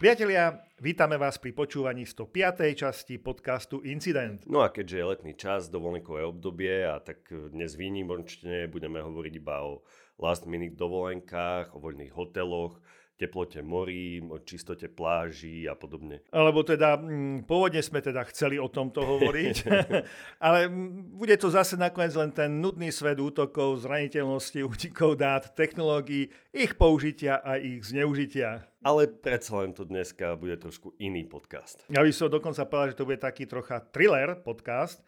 [0.00, 2.72] Priatelia, vítame vás pri počúvaní 105.
[2.72, 4.48] časti podcastu Incident.
[4.48, 9.60] No a keďže je letný čas, dovolenkové obdobie a tak dnes výnimočne budeme hovoriť iba
[9.60, 9.84] o
[10.16, 12.80] last minute dovolenkách, o voľných hoteloch,
[13.20, 16.24] teplote morí, o čistote pláží a podobne.
[16.32, 19.56] Alebo teda, m, pôvodne sme teda chceli o tomto hovoriť,
[20.46, 26.32] ale m, bude to zase nakoniec len ten nudný svet útokov, zraniteľnosti, útikov dát, technológií,
[26.56, 28.64] ich použitia a ich zneužitia.
[28.80, 31.84] Ale predsa len to dneska bude trošku iný podcast.
[31.92, 35.04] Ja by som dokonca povedal, že to bude taký trocha thriller podcast,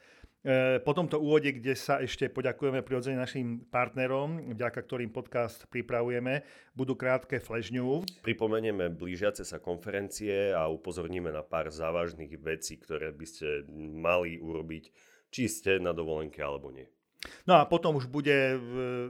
[0.83, 6.43] po tomto úvode, kde sa ešte poďakujeme prirodzene našim partnerom, vďaka ktorým podcast pripravujeme,
[6.75, 8.03] budú krátke flash news.
[8.27, 13.63] Pripomenieme blížiace sa konferencie a upozorníme na pár závažných vecí, ktoré by ste
[13.95, 14.85] mali urobiť,
[15.31, 16.91] či ste na dovolenke alebo nie.
[17.47, 18.59] No a potom už bude e,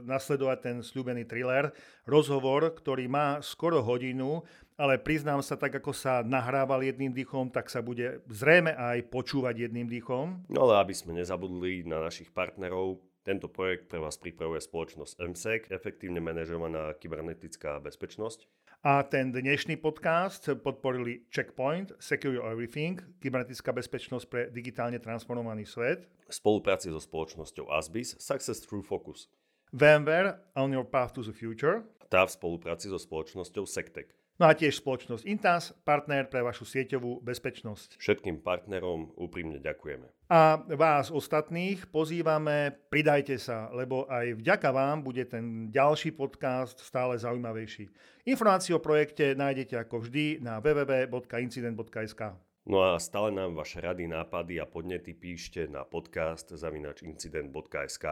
[0.05, 1.73] nasledovať ten sľúbený thriller,
[2.05, 4.45] rozhovor, ktorý má skoro hodinu,
[4.77, 9.69] ale priznám sa, tak ako sa nahrával jedným dýchom, tak sa bude zrejme aj počúvať
[9.69, 10.49] jedným dýchom.
[10.49, 15.61] No ale aby sme nezabudli na našich partnerov, tento projekt pre vás pripravuje spoločnosť MSEC,
[15.71, 18.51] efektívne manažovaná kybernetická bezpečnosť.
[18.83, 26.03] A ten dnešný podcast podporili Checkpoint, Secure Everything, kybernetická bezpečnosť pre digitálne transformovaný svet.
[26.27, 29.31] V spolupráci so spoločnosťou Asbis, Success Through Focus.
[29.71, 31.87] VMware, On Your Path to the Future.
[32.11, 34.11] Tá v spolupráci so spoločnosťou Sectec.
[34.41, 38.01] No a tiež spoločnosť Intas, partner pre vašu sieťovú bezpečnosť.
[38.01, 40.09] Všetkým partnerom úprimne ďakujeme.
[40.33, 47.13] A vás ostatných pozývame, pridajte sa, lebo aj vďaka vám bude ten ďalší podcast stále
[47.21, 47.93] zaujímavejší.
[48.25, 52.21] Informácie o projekte nájdete ako vždy na www.incident.sk.
[52.63, 58.05] No a stále nám vaše rady, nápady a podnety píšte na podcast zavinačincident.sk.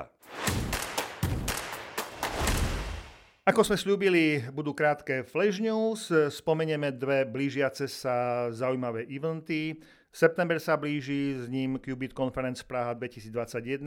[3.42, 9.82] Ako sme slúbili, budú krátke flash news, spomenieme dve blížiace sa zaujímavé eventy.
[10.14, 13.82] September sa blíži, s ním Qubit Conference Praha 2021.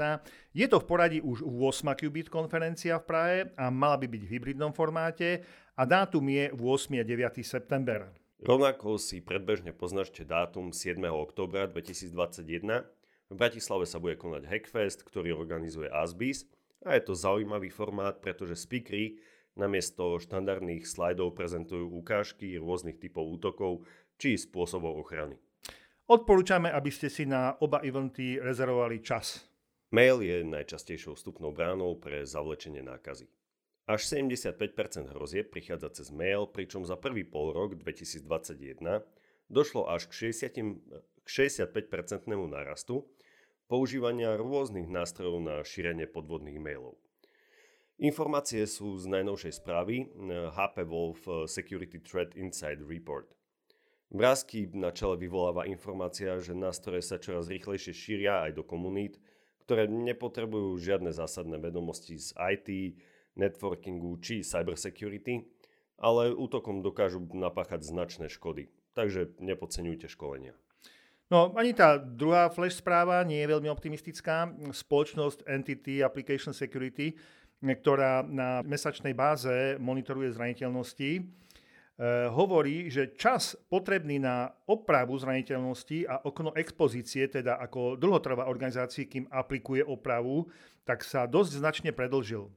[0.50, 1.87] Je to v poradí už 8.
[1.94, 5.47] Qubit konferencia v Prahe a mala by byť v hybridnom formáte
[5.78, 6.98] a dátum je 8.
[6.98, 7.38] a 9.
[7.47, 8.10] september.
[8.43, 10.98] Rovnako si predbežne poznačte dátum 7.
[11.14, 12.91] oktobra 2021.
[13.31, 16.43] V Bratislave sa bude konať Hackfest, ktorý organizuje Asbis
[16.82, 19.14] a je to zaujímavý formát, pretože speakery
[19.54, 23.87] Namiesto štandardných slajdov prezentujú ukážky rôznych typov útokov
[24.19, 25.38] či spôsobov ochrany.
[26.04, 29.47] Odporúčame, aby ste si na oba eventy rezervovali čas.
[29.94, 33.31] Mail je najčastejšou vstupnou bránou pre zavlečenie nákazy.
[33.87, 39.04] Až 75% hrozie prichádza cez mail, pričom za prvý pol rok 2021
[39.53, 40.56] došlo až k, 60,
[41.22, 43.04] k 65% narastu
[43.69, 46.97] používania rôznych nástrojov na šírenie podvodných mailov.
[48.03, 50.10] Informácie sú z najnovšej správy
[50.50, 53.31] HP eh, Wolf eh, Security Threat Inside Report.
[54.10, 59.22] Vrázky na čele vyvoláva informácia, že nástroje sa čoraz rýchlejšie šíria aj do komunít,
[59.66, 62.99] ktoré nepotrebujú žiadne zásadné vedomosti z IT,
[63.38, 65.47] networkingu či cybersecurity,
[65.99, 68.71] ale útokom dokážu napáchať značné škody.
[68.94, 70.55] Takže nepodceňujte školenia.
[71.32, 74.53] No ani tá druhá flash správa nie je veľmi optimistická.
[74.71, 77.16] Spoločnosť Entity Application Security
[77.62, 81.22] ktorá na mesačnej báze monitoruje zraniteľnosti, e,
[82.32, 89.04] hovorí, že čas potrebný na opravu zraniteľnosti a okno expozície, teda ako dlho trvá organizácii,
[89.06, 90.48] kým aplikuje opravu,
[90.84, 92.50] tak sa dosť značne predlžil.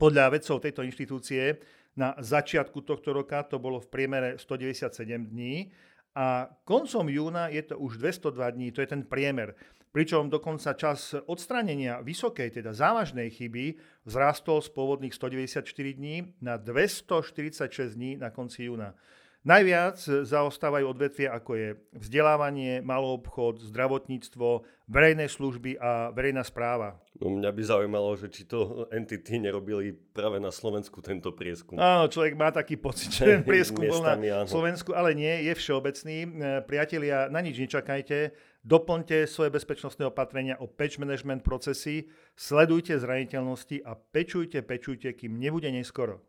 [0.00, 1.62] Podľa vedcov tejto inštitúcie
[1.94, 5.70] na začiatku tohto roka to bolo v priemere 197 dní
[6.12, 9.56] a koncom júna je to už 202 dní, to je ten priemer.
[9.92, 13.76] Pričom dokonca čas odstránenia vysokej, teda závažnej chyby
[14.08, 18.96] vzrastol z pôvodných 194 dní na 246 dní na konci júna.
[19.42, 27.02] Najviac zaostávajú odvetvia ako je vzdelávanie, maloobchod, zdravotníctvo, verejné služby a verejná správa.
[27.18, 31.74] No mňa by zaujímalo, že či to entity nerobili práve na Slovensku tento prieskum.
[31.74, 36.16] Áno, človek má taký pocit, že prieskum bol na Slovensku, ale nie, je všeobecný.
[36.22, 36.28] E,
[36.62, 38.30] priatelia, na nič nečakajte,
[38.62, 45.70] doplňte svoje bezpečnostné opatrenia o patch management procesy, sledujte zraniteľnosti a pečujte, pečujte, kým nebude
[45.70, 46.22] neskoro.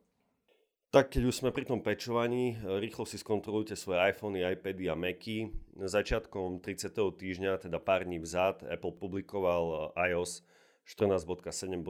[0.93, 5.49] Tak keď už sme pri tom pečovaní, rýchlo si skontrolujte svoje iPhony, iPady a Macy.
[5.73, 6.93] Začiatkom 30.
[6.93, 10.45] týždňa, teda pár dní vzad, Apple publikoval iOS
[10.85, 11.81] 14.7.1,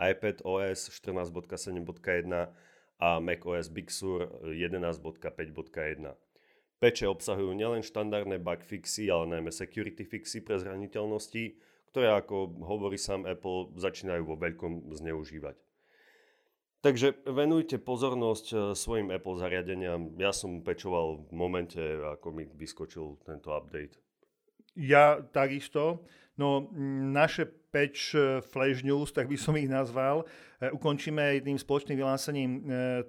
[0.00, 2.48] iPad OS 14.7.1
[2.96, 6.31] a macOS Big Sur 11.5.1.
[6.82, 11.54] Peče obsahujú nielen štandardné bug fixy, ale najmä security fixy pre zraniteľnosti,
[11.94, 15.54] ktoré, ako hovorí sám Apple, začínajú vo veľkom zneužívať.
[16.82, 20.10] Takže venujte pozornosť e, svojim Apple zariadeniam.
[20.18, 24.02] Ja som pečoval v momente, ako mi vyskočil tento update.
[24.74, 26.02] Ja takisto.
[26.34, 26.66] No
[27.14, 30.28] naše patch e, Flash News, tak by som ich nazval,
[30.60, 32.50] e, ukončíme jedným spoločným vyhlásením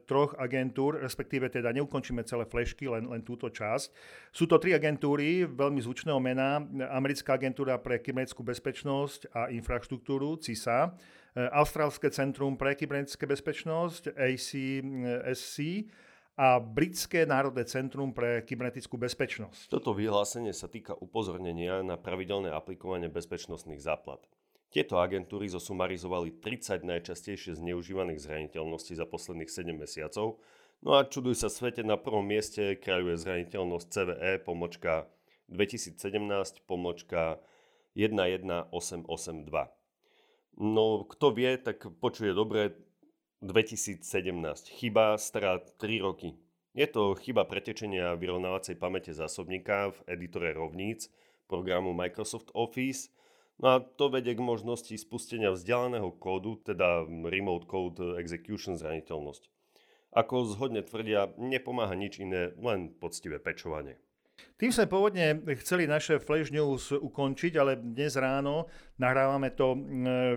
[0.07, 3.91] troch agentúr, respektíve teda neukončíme celé flashky, len, len túto časť.
[4.31, 6.63] Sú to tri agentúry veľmi zvučného mena.
[6.95, 10.95] Americká agentúra pre kybernetickú bezpečnosť a infraštruktúru, CISA,
[11.33, 15.89] Eh, Austrálske centrum pre kybernetické bezpečnosť, ACSC,
[16.33, 19.69] a Britské národné centrum pre kybernetickú bezpečnosť.
[19.69, 24.21] Toto vyhlásenie sa týka upozornenia na pravidelné aplikovanie bezpečnostných záplat.
[24.73, 30.41] Tieto agentúry zosumarizovali 30 najčastejšie zneužívaných zraniteľností za posledných 7 mesiacov,
[30.81, 35.05] no a čuduj sa svete, na prvom mieste kráľuje zraniteľnosť CVE pomočka
[35.53, 37.37] 2017 pomočka
[37.93, 38.73] 11882.
[40.57, 42.73] No, kto vie, tak počuje dobre
[43.45, 44.01] 2017.
[44.73, 46.33] Chyba stará 3 roky.
[46.73, 51.09] Je to chyba pretečenia vyrovnávacej pamäte zásobníka v editore rovníc
[51.45, 53.13] programu Microsoft Office.
[53.61, 59.49] No a to vedie k možnosti spustenia vzdialeného kódu, teda Remote Code Execution zraniteľnosť.
[60.13, 63.97] Ako zhodne tvrdia, nepomáha nič iné, len poctivé pečovanie.
[64.57, 68.69] Tým sme pôvodne chceli naše Flash News ukončiť, ale dnes ráno,
[69.01, 69.77] nahrávame to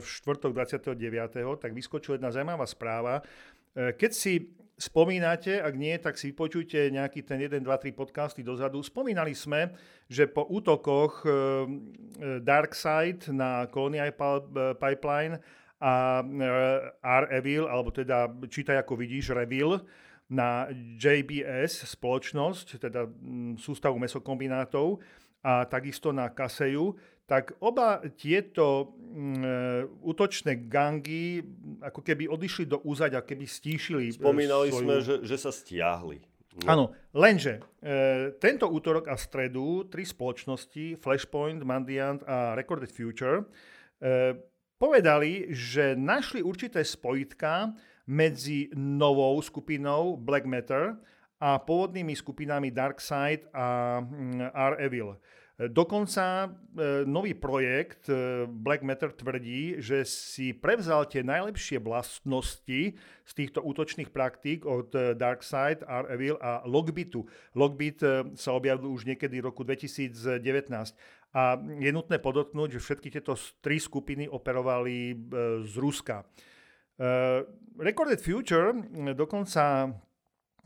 [0.00, 3.20] v štvrtok 29., tak vyskočila jedna zaujímavá správa.
[3.76, 8.44] E, keď si spomínate, ak nie, tak si počujte nejaký ten 1, 2, 3 podcasty
[8.44, 8.84] dozadu.
[8.84, 9.72] Spomínali sme,
[10.04, 11.32] že po útokoch e, e,
[12.44, 14.12] Darkside na Colonial
[14.76, 15.40] Pipeline
[15.80, 16.24] a
[17.00, 19.80] R-Evil, alebo teda čítaj ako vidíš, Revil,
[20.26, 24.98] na JBS spoločnosť, teda mm, sústavu mesokombinátov
[25.46, 31.42] a takisto na Kaseju, tak oba tieto mm, útočné gangy
[31.82, 34.86] ako keby odišli do úzaď a keby stíšili e, Spomínali svoju...
[34.86, 36.22] sme, že, že sa stiahli.
[36.56, 36.66] No.
[36.72, 44.38] Áno, lenže e, tento útorok a stredu tri spoločnosti, Flashpoint, Mandiant a Recorded Future, e,
[44.78, 47.74] povedali, že našli určité spojitka
[48.06, 50.94] medzi novou skupinou Black Matter
[51.42, 55.18] a pôvodnými skupinami Darkseid a mm, R-Evil.
[55.56, 56.48] Dokonca e,
[57.08, 62.92] nový projekt e, Black Matter tvrdí, že si prevzal tie najlepšie vlastnosti
[63.24, 67.24] z týchto útočných praktík od e, Darkseid, R-Evil a Logbitu.
[67.56, 68.04] Logbit
[68.36, 70.36] sa objavil už niekedy v roku 2019.
[71.32, 73.32] A je nutné podotknúť, že všetky tieto
[73.64, 75.16] tri skupiny operovali
[75.64, 76.24] z Ruska.
[77.76, 78.72] Recorded Future
[79.12, 79.92] dokonca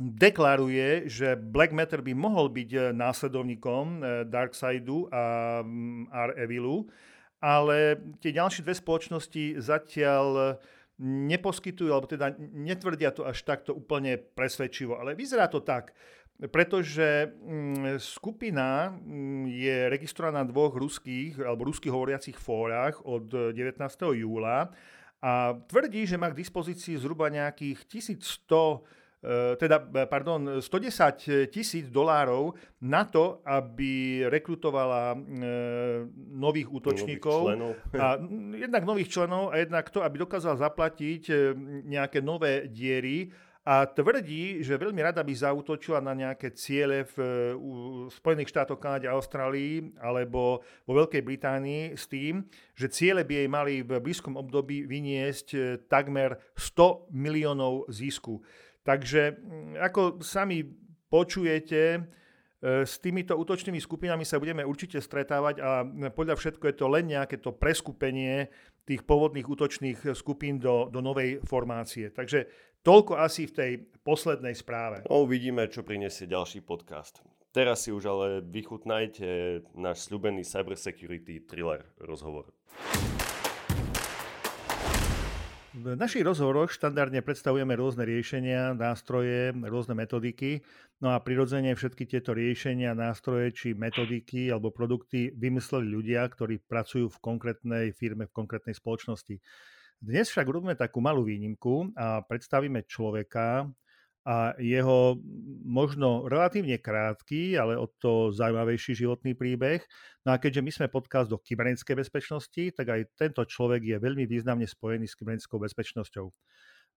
[0.01, 6.89] deklaruje, že Black Matter by mohol byť eh, následovníkom eh, Darksideu a hm, R-Evilu,
[7.45, 10.57] ale tie ďalšie dve spoločnosti zatiaľ
[11.01, 15.01] neposkytujú, alebo teda netvrdia to až takto úplne presvedčivo.
[15.01, 15.97] Ale vyzerá to tak,
[16.49, 18.97] pretože hm, skupina
[19.45, 23.77] je registrovaná na dvoch ruských alebo ruských hovoriacich fórach od 19.
[24.17, 24.73] júla
[25.21, 29.00] a tvrdí, že má k dispozícii zhruba nejakých 1100 e,
[29.61, 35.19] teda, e, pardon, 110 tisíc dolárov na to, aby rekrutovala e,
[36.33, 37.41] nových útočníkov.
[37.53, 38.17] Nových a
[38.57, 41.53] jednak nových členov a jednak to, aby dokázala zaplatiť
[41.85, 43.29] nejaké nové diery
[43.61, 47.17] a tvrdí, že veľmi rada by zautočila na nejaké ciele v,
[48.09, 53.49] Spojených štátoch, Kanáde a Austrálii alebo vo Veľkej Británii s tým, že ciele by jej
[53.53, 58.41] mali v blízkom období vyniesť takmer 100 miliónov zisku.
[58.87, 59.37] Takže
[59.77, 60.65] ako sami
[61.11, 62.01] počujete, e,
[62.87, 67.37] s týmito útočnými skupinami sa budeme určite stretávať a podľa všetko je to len nejaké
[67.41, 68.49] to preskupenie
[68.89, 72.11] tých pôvodných útočných skupín do, do novej formácie.
[72.11, 75.05] Takže Toľko asi v tej poslednej správe.
[75.05, 77.21] No, uvidíme, čo prinesie ďalší podcast.
[77.53, 82.49] Teraz si už ale vychutnajte náš sľubený cybersecurity thriller rozhovor.
[85.71, 90.67] V našich rozhovoroch štandardne predstavujeme rôzne riešenia, nástroje, rôzne metodiky.
[90.99, 97.15] No a prirodzene všetky tieto riešenia, nástroje či metodiky alebo produkty vymysleli ľudia, ktorí pracujú
[97.15, 99.39] v konkrétnej firme, v konkrétnej spoločnosti.
[100.03, 103.71] Dnes však robíme takú malú výnimku a predstavíme človeka
[104.27, 105.17] a jeho
[105.65, 109.81] možno relatívne krátky, ale o to zaujímavejší životný príbeh.
[110.29, 114.29] No a keďže my sme podcast do kybernetickej bezpečnosti, tak aj tento človek je veľmi
[114.29, 116.27] významne spojený s kybernetickou bezpečnosťou.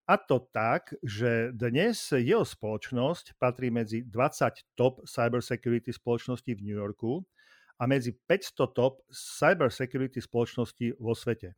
[0.04, 6.76] A to tak, že dnes jeho spoločnosť patrí medzi 20 top cybersecurity spoločností v New
[6.76, 7.24] Yorku
[7.80, 11.56] a medzi 500 top cybersecurity spoločností vo svete.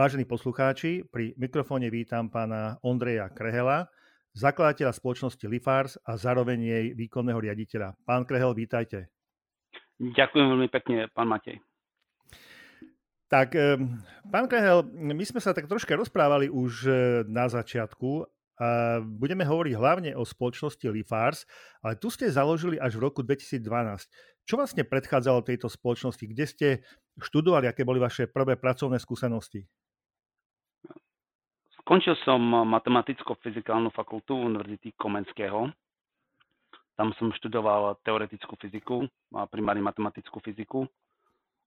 [0.00, 3.90] Vážení poslucháči, pri mikrofóne vítam pána Ondreja Krehela,
[4.38, 7.98] zakladateľa spoločnosti Lifars a zároveň jej výkonného riaditeľa.
[8.06, 9.10] Pán Krehel, vítajte.
[9.98, 11.58] Ďakujem veľmi pekne, pán Matej.
[13.28, 13.52] Tak,
[14.30, 16.90] pán Krehel, my sme sa tak troška rozprávali už e,
[17.28, 18.24] na začiatku
[18.58, 21.44] a budeme hovoriť hlavne o spoločnosti Lifars,
[21.84, 23.62] ale tu ste založili až v roku 2012.
[24.48, 26.24] Čo vlastne predchádzalo tejto spoločnosti?
[26.24, 26.68] Kde ste
[27.20, 27.68] študovali?
[27.68, 29.68] Aké boli vaše prvé pracovné skúsenosti?
[31.88, 35.72] Skončil som matematicko-fyzikálnu fakultu Univerzity Komenského.
[36.92, 39.08] Tam som študoval teoretickú fyziku,
[39.48, 40.84] primárne matematickú fyziku.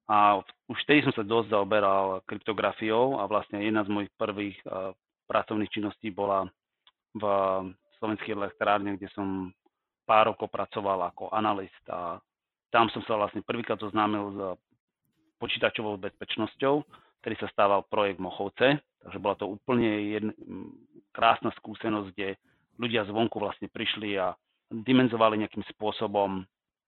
[0.05, 0.37] A
[0.69, 4.61] už vtedy som sa dosť zaoberal kryptografiou a vlastne jedna z mojich prvých
[5.25, 6.45] pracovných činností bola
[7.17, 7.23] v
[7.97, 9.49] slovenskej elektrárne, kde som
[10.05, 12.21] pár rokov pracoval ako analyst a
[12.69, 14.39] tam som sa vlastne prvýkrát zoznámil s
[15.41, 20.33] počítačovou bezpečnosťou ktorý sa stával projekt Mochovce, takže bola to úplne jedna
[21.13, 22.35] krásna skúsenosť, kde
[22.81, 24.33] ľudia zvonku vlastne prišli a
[24.71, 26.41] dimenzovali nejakým spôsobom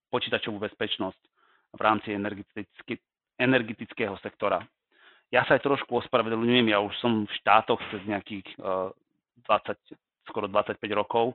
[0.10, 1.22] počítačovú bezpečnosť
[1.74, 2.98] v rámci energeticky,
[3.38, 4.62] energetického sektora.
[5.34, 8.94] Ja sa aj trošku ospravedlňujem, ja už som v štátoch cez nejakých uh,
[9.42, 11.34] eh, 20, skoro 25 rokov,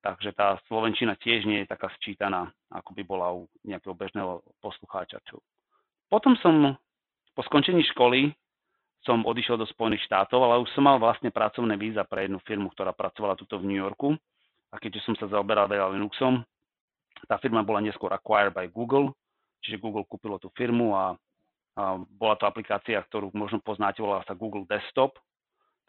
[0.00, 5.20] takže tá Slovenčina tiež nie je taká sčítaná, ako by bola u nejakého bežného poslucháča.
[6.08, 6.78] Potom som
[7.34, 8.34] po skončení školy
[9.00, 12.68] som odišiel do Spojených štátov, ale už som mal vlastne pracovné víza pre jednu firmu,
[12.76, 14.12] ktorá pracovala tuto v New Yorku.
[14.70, 16.44] A keďže som sa zaoberal veľa Linuxom,
[17.26, 19.10] tá firma bola neskôr acquired by Google,
[19.64, 21.16] čiže Google kúpilo tú firmu a,
[21.74, 25.18] a bola to aplikácia, ktorú možno poznáte, volala sa Google Desktop,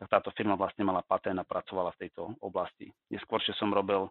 [0.02, 2.90] tak táto firma vlastne mala patent a pracovala v tejto oblasti.
[3.14, 4.10] Neskôršie som robil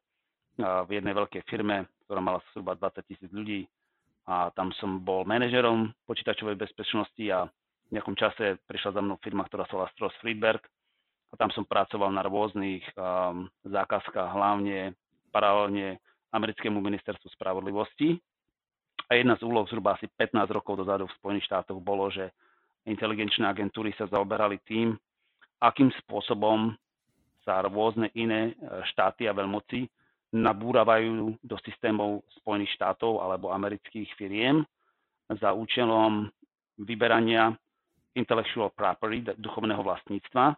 [0.61, 3.67] v jednej veľkej firme, ktorá mala zhruba 20 tisíc ľudí
[4.31, 7.51] a tam som bol manažerom počítačovej bezpečnosti a
[7.91, 10.63] v nejakom čase prišla za mnou firma, ktorá sa volá Stross Friedberg
[11.31, 14.95] a tam som pracoval na rôznych um, zákazkách, hlavne
[15.35, 15.99] paralelne
[16.31, 18.15] americkému ministerstvu spravodlivosti.
[19.11, 22.31] A jedna z úloh zhruba asi 15 rokov dozadu v Spojených štátoch bolo, že
[22.87, 24.95] inteligenčné agentúry sa zaoberali tým,
[25.59, 26.71] akým spôsobom
[27.43, 28.63] sa rôzne iné e,
[28.95, 29.91] štáty a veľmoci
[30.31, 34.63] nabúravajú do systémov Spojených štátov alebo amerických firiem
[35.27, 36.31] za účelom
[36.79, 37.55] vyberania
[38.15, 40.55] intellectual property, duchovného vlastníctva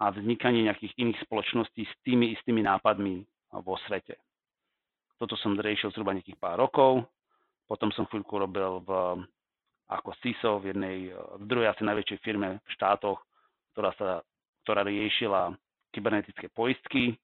[0.00, 3.24] a vznikanie nejakých iných spoločností s tými istými nápadmi
[3.60, 4.16] vo svete.
[5.20, 7.04] Toto som riešil zhruba nejakých pár rokov,
[7.68, 8.90] potom som chvíľku robil v,
[9.92, 13.20] ako CISO v jednej, v druhej asi najväčšej firme v štátoch,
[13.76, 14.24] ktorá, sa,
[14.64, 15.52] ktorá riešila
[15.92, 17.20] kybernetické poistky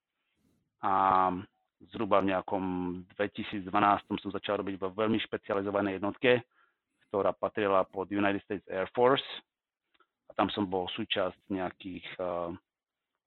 [0.85, 1.33] a
[1.93, 2.65] zhruba v nejakom
[3.15, 3.67] 2012
[4.23, 6.43] som začal robiť vo veľmi špecializovanej jednotke,
[7.09, 9.27] ktorá patrila pod United States Air Force.
[10.27, 12.51] A tam som bol súčasť nejakých uh,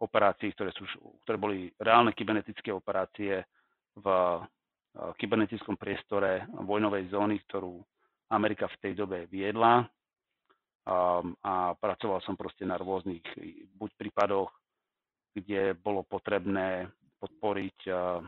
[0.04, 0.84] operácií, ktoré, sú,
[1.24, 3.44] ktoré boli reálne kybernetické operácie
[3.96, 4.44] v uh,
[5.16, 7.80] kybernetickom priestore vojnovej zóny, ktorú
[8.30, 9.88] Amerika v tej dobe viedla.
[10.90, 13.22] Um, a pracoval som proste na rôznych
[13.78, 14.50] buď prípadoch,
[15.36, 16.90] kde bolo potrebné
[17.20, 18.24] podporiť uh,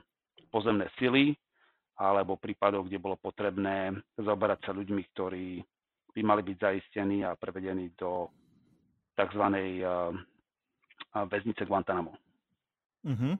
[0.51, 1.31] pozemné sily,
[1.95, 5.63] alebo prípadov, kde bolo potrebné zaoberať sa ľuďmi, ktorí
[6.11, 8.27] by mali byť zaistení a prevedení do
[9.15, 9.45] tzv.
[11.15, 12.11] väznice Guantanamo.
[13.01, 13.33] Uh-huh.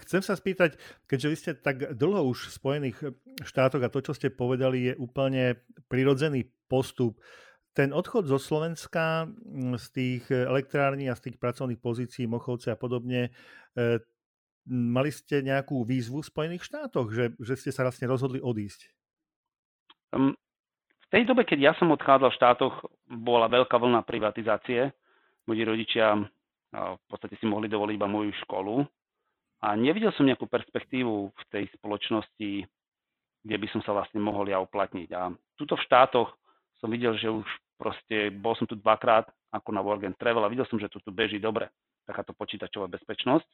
[0.00, 2.98] Chcem sa spýtať, keďže vy ste tak dlho už v Spojených
[3.44, 5.60] štátoch a to, čo ste povedali, je úplne
[5.92, 7.20] prirodzený postup.
[7.74, 9.26] Ten odchod zo Slovenska
[9.76, 13.34] z tých elektrární a z tých pracovných pozícií, Mochovce a podobne,
[14.68, 18.88] mali ste nejakú výzvu v Spojených štátoch, že, že ste sa vlastne rozhodli odísť?
[20.16, 20.32] Um,
[21.04, 22.74] v tej dobe, keď ja som odchádzal v štátoch,
[23.06, 24.90] bola veľká vlna privatizácie.
[25.44, 26.16] Moji rodičia
[26.74, 28.82] v podstate si mohli dovoliť iba moju školu
[29.62, 32.50] a nevidel som nejakú perspektívu v tej spoločnosti,
[33.44, 35.08] kde by som sa vlastne mohol ja uplatniť.
[35.14, 36.34] A tuto v štátoch
[36.82, 37.46] som videl, že už
[37.78, 40.98] proste, bol som tu dvakrát ako na work and travel a videl som, že tu,
[40.98, 41.70] tu beží dobre
[42.04, 43.46] takáto počítačová bezpečnosť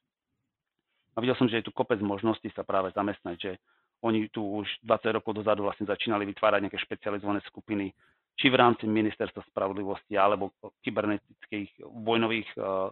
[1.14, 3.52] a videl som, že je tu kopec možností sa práve zamestnať, že
[4.00, 7.92] oni tu už 20 rokov dozadu vlastne začínali vytvárať nejaké špecializované skupiny,
[8.40, 12.88] či v rámci ministerstva spravodlivosti alebo kybernetických vojnových uh,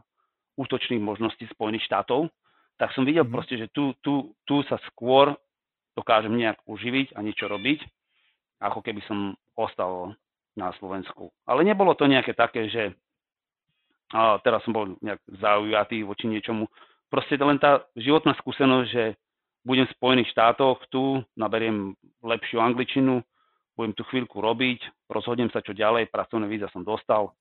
[0.61, 2.29] útočných možností Spojených štátov,
[2.77, 3.33] tak som videl mm.
[3.33, 5.33] proste, že tu, tu, tu sa skôr
[5.97, 7.81] dokážem nejak uživiť a niečo robiť,
[8.61, 10.15] ako keby som ostal
[10.55, 11.31] na Slovensku.
[11.47, 12.93] Ale nebolo to nejaké také, že
[14.09, 16.65] a teraz som bol nejak zaujatý voči niečomu,
[17.09, 19.05] proste len tá životná skúsenosť, že
[19.67, 21.93] budem v Spojených štátoch, tu naberiem
[22.25, 23.21] lepšiu angličinu,
[23.77, 27.37] budem tu chvíľku robiť, rozhodnem sa čo ďalej, pracovné víza som dostal.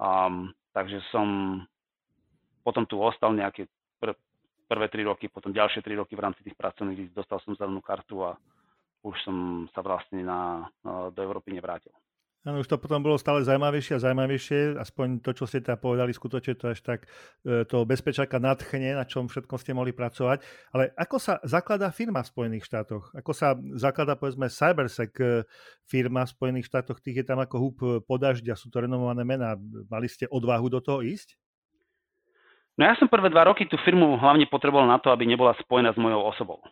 [0.00, 1.60] Um, takže som
[2.64, 3.68] potom tu ostal nejaké
[4.00, 4.16] pr-
[4.70, 7.84] prvé tri roky, potom ďalšie tri roky v rámci tých pracovných víz, dostal som zelenú
[7.84, 8.38] kartu a
[9.04, 11.92] už som sa vlastne na, do Európy nevrátil.
[12.40, 16.08] Áno, už to potom bolo stále zaujímavejšie a zaujímavejšie, aspoň to, čo ste teda povedali,
[16.08, 17.04] skutočne to až tak
[17.44, 20.40] e, to bezpečáka nadchne, na čom všetko ste mohli pracovať.
[20.72, 23.12] Ale ako sa zakladá firma v Spojených štátoch?
[23.12, 25.44] Ako sa zakladá, povedzme, Cybersec e,
[25.84, 27.04] firma v Spojených štátoch?
[27.04, 27.76] Tých je tam ako húb
[28.08, 29.60] podažďa, sú to renomované mená.
[29.92, 31.36] Mali ste odvahu do toho ísť?
[32.80, 35.92] No ja som prvé dva roky tú firmu hlavne potreboval na to, aby nebola spojená
[35.92, 36.64] s mojou osobou.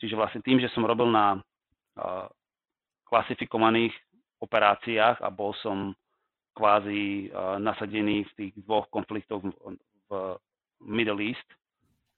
[0.00, 2.24] Čiže vlastne tým, že som robil na uh,
[3.04, 3.92] klasifikovaných
[4.40, 5.96] operáciách a bol som
[6.56, 9.52] kvázi uh, nasadený v tých dvoch konfliktoch v,
[10.08, 10.10] v
[10.80, 11.48] Middle East,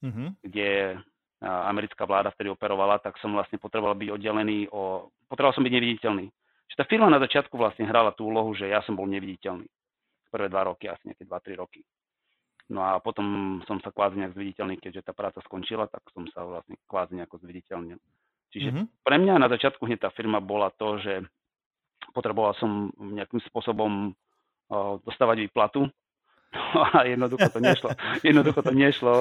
[0.03, 0.29] mm-hmm.
[0.47, 5.11] kde uh, americká vláda vtedy operovala, tak som vlastne potreboval byť oddelený o...
[5.27, 6.27] Potreboval som byť neviditeľný.
[6.71, 9.67] Čiže tá firma na začiatku vlastne hrala tú úlohu, že ja som bol neviditeľný.
[10.29, 11.81] Prvé dva roky, asi nejaké 2-3 roky.
[12.69, 16.45] No a potom som sa kvázi nejak zviditeľný, keďže tá práca skončila, tak som sa
[16.45, 17.97] vlastne kvázi nejako zviditeľnil.
[18.53, 18.87] Čiže mm-hmm.
[19.01, 21.25] pre mňa na začiatku hneď tá firma bola to, že
[22.19, 25.87] potreboval som nejakým spôsobom uh, dostávať výplatu.
[26.75, 27.93] No a jednoducho to nešlo.
[28.25, 29.15] Jednoducho to nešlo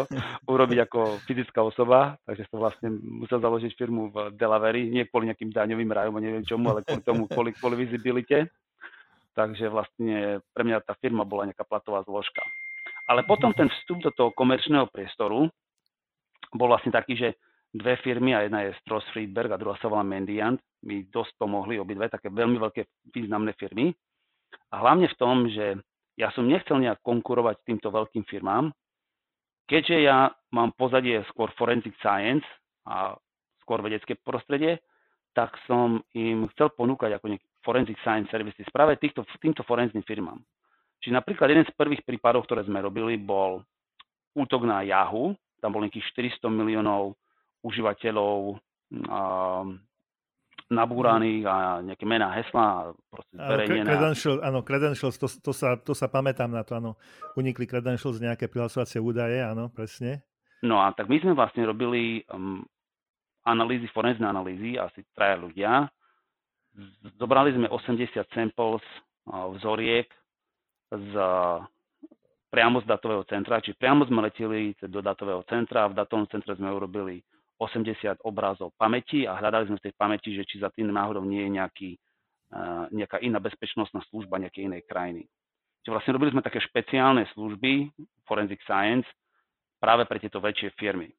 [0.48, 5.52] urobiť ako fyzická osoba, takže som vlastne musel založiť firmu v Delaware, nie kvôli nejakým
[5.52, 8.48] daňovým rajom neviem čomu, ale kvôli tomu, kvôli, kvôli visibilite.
[9.36, 12.42] Takže vlastne pre mňa tá firma bola nejaká platová zložka.
[13.12, 15.52] Ale potom ten vstup do toho komerčného priestoru
[16.56, 17.30] bol vlastne taký, že
[17.78, 21.78] dve firmy, a jedna je Stross Friedberg a druhá sa volá Mendiant, mi dosť pomohli
[21.78, 23.94] obidve, také veľmi veľké významné firmy.
[24.74, 25.78] A hlavne v tom, že
[26.18, 28.74] ja som nechcel nejak konkurovať týmto veľkým firmám,
[29.70, 32.46] keďže ja mám pozadie skôr forensic science
[32.88, 33.14] a
[33.62, 34.80] skôr vedecké prostredie,
[35.36, 40.42] tak som im chcel ponúkať ako forensic science services práve týchto, týmto forenzním firmám.
[41.04, 43.62] Čiže napríklad jeden z prvých prípadov, ktoré sme robili, bol
[44.34, 45.38] útok na Yahoo.
[45.62, 46.10] Tam bol nejakých
[46.42, 47.14] 400 miliónov
[47.66, 48.60] užívateľov
[50.68, 52.92] nabúraných a nejaké mená, hesla
[53.32, 53.88] zverejnené.
[53.88, 57.00] Credentials, áno, credentials, to, to, sa, to sa pamätám na to, áno.
[57.40, 60.28] Unikli credentials nejaké prihlasovacie údaje, áno, presne.
[60.60, 62.66] No a tak my sme vlastne robili um,
[63.48, 65.88] analýzy, forenzné analýzy, asi traja ľudia.
[67.16, 68.84] Zobrali sme 80 samples
[69.32, 70.12] uh, vzoriek
[70.92, 71.14] z,
[72.52, 76.60] priamo z datového centra, či priamo sme leteli do datového centra a v datovom centre
[76.60, 77.24] sme urobili
[77.58, 81.42] 80 obrázov pamäti a hľadali sme v tej pamäti, že či za tým náhodou nie
[81.42, 81.92] je nejaký,
[82.94, 85.26] nejaká iná bezpečnostná služba nejakej inej krajiny.
[85.82, 87.90] Čiže vlastne robili sme také špeciálne služby,
[88.30, 89.08] Forensic Science,
[89.82, 91.10] práve pre tieto väčšie firmy.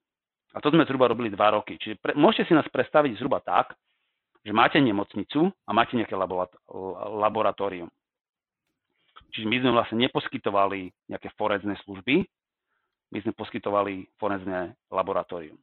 [0.57, 1.77] A to sme zhruba robili dva roky.
[1.77, 3.77] Čiže pre, môžete si nás predstaviť zhruba tak,
[4.41, 7.91] že máte nemocnicu a máte nejaké laboratórium.
[9.35, 12.25] Čiže my sme vlastne neposkytovali nejaké forenzné služby,
[13.13, 15.57] my sme poskytovali forenzné laboratórium.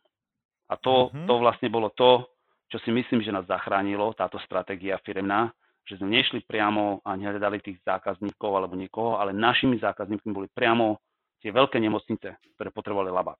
[0.69, 1.27] A to, mm-hmm.
[1.29, 2.25] to vlastne bolo to,
[2.69, 5.53] čo si myslím, že nás zachránilo, táto stratégia firemná,
[5.85, 10.97] že sme nešli priamo a nehľadali tých zákazníkov alebo niekoho, ale našimi zákazníkmi boli priamo
[11.45, 13.37] tie veľké nemocnice, ktoré potrebovali labák.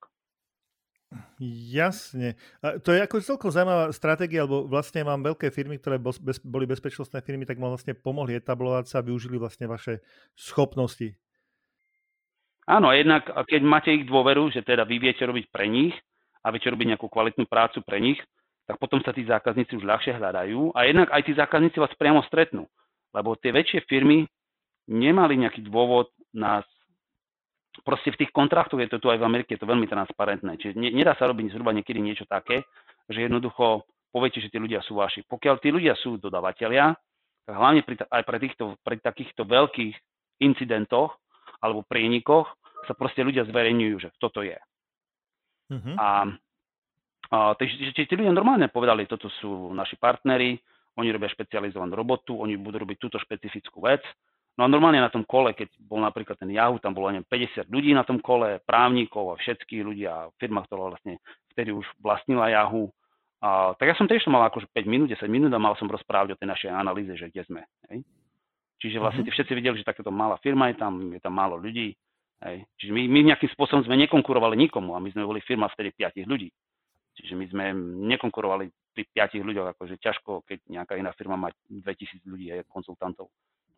[1.74, 2.38] Jasne.
[2.62, 6.70] A to je ako celkom zaujímavá stratégia, lebo vlastne mám veľké firmy, ktoré bez, boli
[6.70, 10.06] bezpečnostné firmy, tak vám vlastne pomohli etablovať sa a využili vlastne vaše
[10.38, 11.18] schopnosti.
[12.66, 15.94] Áno, jednak keď máte ich dôveru, že teda vy viete robiť pre nich
[16.46, 18.22] a viete robiť nejakú kvalitnú prácu pre nich,
[18.70, 22.22] tak potom sa tí zákazníci už ľahšie hľadajú a jednak aj tí zákazníci vás priamo
[22.30, 22.70] stretnú.
[23.14, 24.30] Lebo tie väčšie firmy
[24.86, 26.66] nemali nejaký dôvod nás
[27.84, 30.56] proste v tých kontraktoch je to tu aj v Amerike, je to veľmi transparentné.
[30.62, 32.64] Čiže ne, nedá sa robiť zhruba niekedy niečo také,
[33.12, 33.84] že jednoducho
[34.16, 35.28] poviete, že tí ľudia sú vaši.
[35.28, 36.96] Pokiaľ tí ľudia sú dodavatelia,
[37.44, 39.96] tak hlavne pri, aj pre, týchto, pri takýchto veľkých
[40.40, 41.20] incidentoch
[41.60, 42.48] alebo prienikoch
[42.88, 44.56] sa proste ľudia zverejňujú, že toto je.
[45.72, 45.96] Mm-hmm.
[45.98, 46.10] A,
[47.32, 50.58] a takže tí ľudia normálne povedali, toto sú naši partnery,
[50.96, 54.06] oni robia špecializovanú robotu, oni budú robiť túto špecifickú vec,
[54.56, 57.68] No a normálne na tom kole, keď bol napríklad ten Yahoo, tam bolo neviem, 50
[57.68, 61.20] ľudí na tom kole, právnikov a všetky ľudia, firma, ktorá vlastne
[61.52, 62.88] vtedy už vlastnila Yahoo.
[63.44, 66.36] A, tak ja som tiež mal akože 5 minút, 10 minút a mal som rozprávať
[66.36, 67.62] o tej našej analýze, že kde sme.
[67.92, 68.08] Hej.
[68.80, 69.36] Čiže vlastne mm-hmm.
[69.36, 72.00] všetci videli, že takéto malá firma je tam, je tam málo ľudí.
[72.44, 72.68] Hej.
[72.76, 76.28] Čiže my, my nejakým spôsobom sme nekonkurovali nikomu a my sme boli firma vtedy 5
[76.28, 76.52] ľudí.
[77.16, 77.66] Čiže my sme
[78.12, 83.32] nekonkurovali pri 5 ľuďoch, akože ťažko, keď nejaká iná firma má 2000 ľudí a konzultantov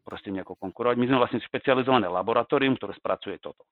[0.07, 0.95] proste nejako konkurovať.
[0.95, 3.67] My sme vlastne špecializované laboratórium, ktoré spracuje toto.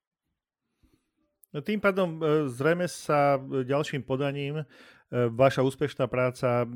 [1.55, 4.65] No tým pádom e, zrejme sa ďalším podaním e,
[5.31, 6.67] vaša úspešná práca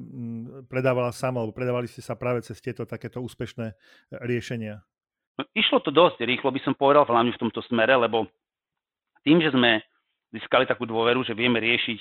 [0.72, 3.76] predávala sama, alebo predávali ste sa práve cez tieto takéto úspešné
[4.24, 4.80] riešenia.
[5.39, 8.28] No, išlo to dosť rýchlo, by som povedal, hlavne v tomto smere, lebo
[9.23, 9.80] tým, že sme
[10.36, 11.99] získali takú dôveru, že vieme riešiť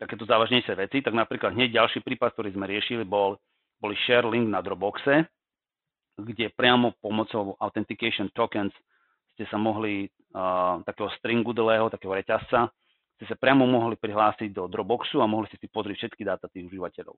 [0.00, 3.36] takéto závažnejšie veci, tak napríklad hneď ďalší prípad, ktorý sme riešili, bol,
[3.76, 5.28] boli share link na Dropboxe,
[6.16, 8.72] kde priamo pomocou authentication tokens
[9.34, 12.70] ste sa mohli uh, takého stringu dlhého, takého reťazca,
[13.18, 16.70] ste sa priamo mohli prihlásiť do Dropboxu a mohli ste si pozrieť všetky dáta tých
[16.70, 17.14] užívateľov.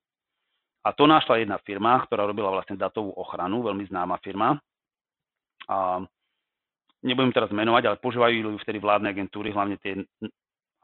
[0.85, 4.57] A to našla jedna firma, ktorá robila vlastne datovú ochranu, veľmi známa firma.
[5.67, 6.03] A
[7.03, 9.99] nebudem teraz menovať, ale používajú ju vtedy vládne agentúry, hlavne tie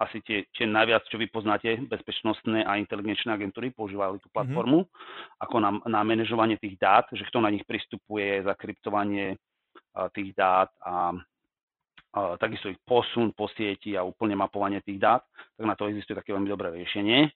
[0.02, 4.34] asi tie, tie najviac, čo vy poznáte, bezpečnostné a inteligenčné agentúry používajú tú mhm.
[4.34, 5.42] platformu mm-hmm.
[5.46, 10.70] ako na, na manažovanie tých dát, že kto na nich pristupuje, zakryptovanie uh, tých dát
[10.82, 15.22] a uh, takisto ich posun po sieti a úplne mapovanie tých dát,
[15.54, 17.30] tak na to existuje také veľmi dobré riešenie.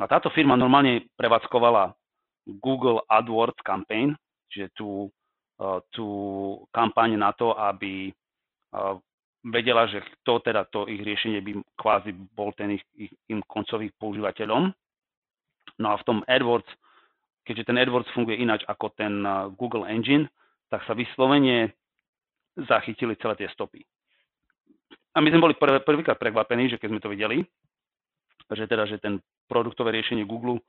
[0.00, 1.92] No a táto firma normálne prevádzkovala
[2.58, 4.16] Google AdWords campaign,
[4.50, 5.12] čiže tú,
[5.92, 6.08] tú
[6.74, 8.10] kampaň na to, aby
[8.74, 8.96] uh,
[9.46, 13.90] vedela, že to teda to ich riešenie by kvázi bol ten ich, ich, im koncovým
[13.98, 14.70] používateľom.
[15.78, 16.68] No a v tom AdWords,
[17.46, 20.30] keďže ten AdWords funguje ináč ako ten uh, Google Engine,
[20.70, 21.74] tak sa vyslovene
[22.56, 23.84] zachytili celé tie stopy.
[25.12, 27.38] A my sme boli prv, prvýkrát prekvapení, že keď sme to videli,
[28.52, 30.60] že teda, že ten produktové riešenie Google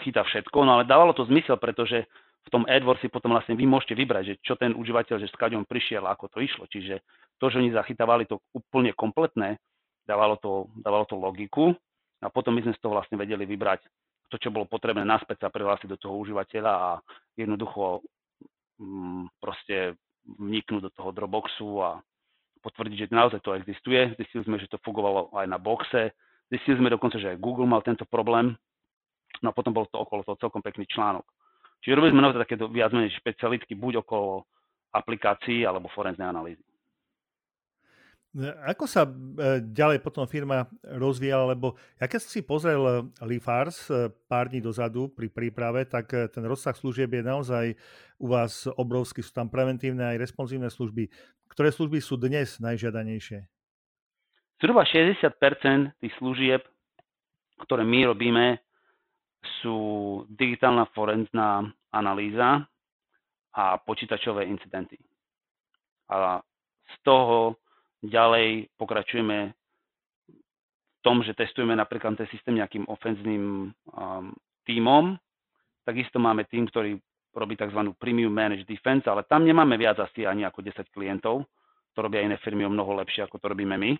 [0.00, 2.08] chytá všetko, no ale dávalo to zmysel, pretože
[2.44, 5.36] v tom AdWords si potom vlastne vy môžete vybrať, že čo ten užívateľ, že s
[5.36, 6.68] on prišiel, ako to išlo.
[6.68, 7.00] Čiže
[7.40, 9.56] to, že oni zachytávali to úplne kompletné,
[10.04, 11.72] dávalo to, dávalo to logiku
[12.20, 13.80] a potom my sme z toho vlastne vedeli vybrať
[14.28, 16.90] to, čo bolo potrebné naspäť sa prihlásiť do toho užívateľa a
[17.36, 18.04] jednoducho
[18.80, 22.00] mm, proste vniknúť do toho Dropboxu a
[22.64, 24.16] potvrdiť, že naozaj to existuje.
[24.16, 26.16] Zistili sme, že to fungovalo aj na boxe.
[26.48, 28.56] Zistili sme dokonca, že aj Google mal tento problém.
[29.44, 31.28] No a potom bol to okolo toho celkom pekný článok.
[31.84, 34.48] Čiže robili sme naozaj takéto viac menej špecialitky buď okolo
[34.96, 36.64] aplikácií alebo forenznej analýzy.
[38.66, 39.10] Ako sa e,
[39.62, 42.92] ďalej potom firma rozvíjala, lebo ja keď som si pozrel e,
[43.22, 47.64] Lifars e, pár dní dozadu pri príprave, tak ten rozsah služieb je naozaj
[48.18, 49.22] u vás obrovský.
[49.22, 51.06] Sú tam preventívne aj responsívne služby.
[51.46, 53.46] Ktoré služby sú dnes najžiadanejšie?
[54.58, 56.66] Zhruba 60% tých služieb,
[57.62, 58.58] ktoré my robíme,
[59.62, 59.76] sú
[60.28, 62.66] digitálna forenzná analýza
[63.54, 64.98] a počítačové incidenty.
[66.10, 66.42] A
[66.84, 67.56] z toho
[68.02, 74.32] ďalej pokračujeme v tom, že testujeme napríklad ten systém nejakým ofenzným um,
[74.64, 75.16] tímom.
[75.84, 76.96] Takisto máme tým, ktorý
[77.36, 77.92] robí tzv.
[78.00, 81.44] Premium Managed Defense, ale tam nemáme viac asi ani ako 10 klientov.
[81.94, 83.92] To robia iné firmy o mnoho lepšie, ako to robíme my.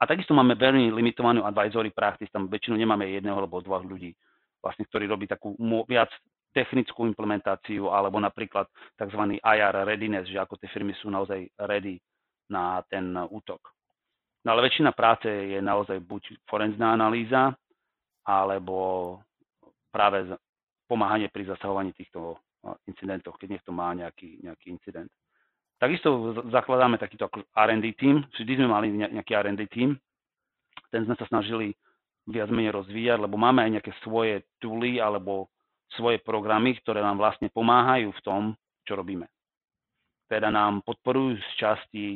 [0.00, 4.14] A takisto máme veľmi limitovanú advisory practice, tam väčšinou nemáme jedného alebo dvoch ľudí
[4.62, 5.58] vlastne, ktorý robí takú
[5.90, 6.08] viac
[6.54, 9.40] technickú implementáciu alebo napríklad tzv.
[9.40, 11.98] IR readiness, že ako tie firmy sú naozaj ready
[12.52, 13.60] na ten útok.
[14.44, 17.54] No ale väčšina práce je naozaj buď forenzná analýza,
[18.26, 19.18] alebo
[19.90, 20.34] práve
[20.86, 22.38] pomáhanie pri zasahovaní týchto
[22.86, 25.10] incidentov, keď niekto má nejaký, nejaký incident.
[25.78, 27.26] Takisto zakladáme takýto
[27.58, 29.98] R&D team, vždy sme mali nejaký R&D team,
[30.94, 31.74] ten sme sa snažili
[32.28, 35.50] viac menej rozvíjať, lebo máme aj nejaké svoje tooly alebo
[35.98, 38.42] svoje programy, ktoré nám vlastne pomáhajú v tom,
[38.86, 39.28] čo robíme.
[40.30, 42.06] Teda nám podporujú z časti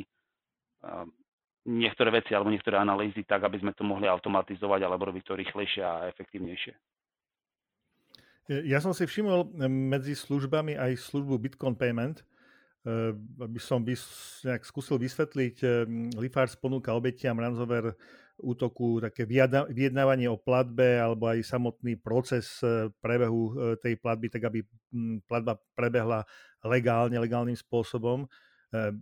[1.67, 5.83] niektoré veci alebo niektoré analýzy tak, aby sme to mohli automatizovať alebo robiť to rýchlejšie
[5.83, 6.73] a efektívnejšie.
[8.47, 12.23] Ja som si všimol medzi službami aj službu Bitcoin Payment,
[13.43, 15.67] aby som vys- nejak skúsil vysvetliť.
[16.15, 17.99] Lifars ponúka obetiam ransomware
[18.37, 19.25] útoku také
[19.73, 24.61] vyjednávanie o platbe alebo aj samotný proces e, prebehu e, tej platby, tak aby
[25.25, 26.21] platba prebehla
[26.61, 28.25] legálne, legálnym spôsobom.
[28.25, 28.27] E,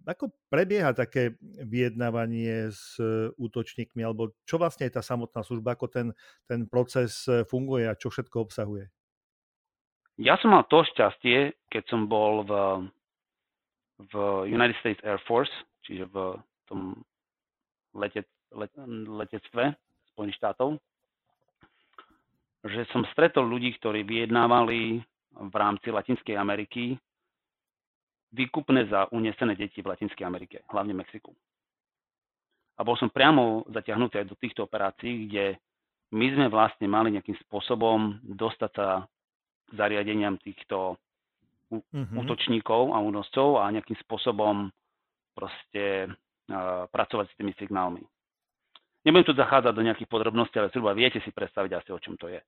[0.08, 2.96] ako prebieha také vyjednávanie s
[3.36, 6.08] útočníkmi, alebo čo vlastne je tá samotná služba, ako ten,
[6.48, 8.88] ten proces funguje a čo všetko obsahuje?
[10.16, 12.54] Ja som mal to šťastie, keď som bol v,
[14.00, 14.14] v
[14.48, 15.52] United States Air Force,
[15.84, 16.40] čiže v
[16.72, 17.04] tom
[17.92, 18.24] lete,
[18.56, 19.76] letectve
[20.16, 20.80] Spojených štátov,
[22.66, 25.04] že som stretol ľudí, ktorí vyjednávali
[25.36, 26.98] v rámci Latinskej Ameriky
[28.34, 31.32] výkupné za unesené deti v Latinskej Amerike, hlavne Mexiku.
[32.76, 35.56] A bol som priamo zaťahnutý aj do týchto operácií, kde
[36.12, 39.08] my sme vlastne mali nejakým spôsobom dostať sa
[39.66, 41.00] k zariadeniam týchto
[41.72, 42.20] mm-hmm.
[42.20, 44.70] útočníkov a únoscov a nejakým spôsobom
[45.32, 48.04] proste uh, pracovať s tými signálmi.
[49.06, 52.26] Nebudem tu zachádzať do nejakých podrobností, ale zhruba viete si predstaviť asi, o čom to
[52.26, 52.42] je.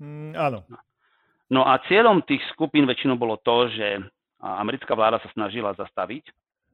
[0.00, 0.64] Mm, áno.
[1.52, 4.00] No a cieľom tých skupín väčšinou bolo to, že
[4.40, 6.24] americká vláda sa snažila zastaviť,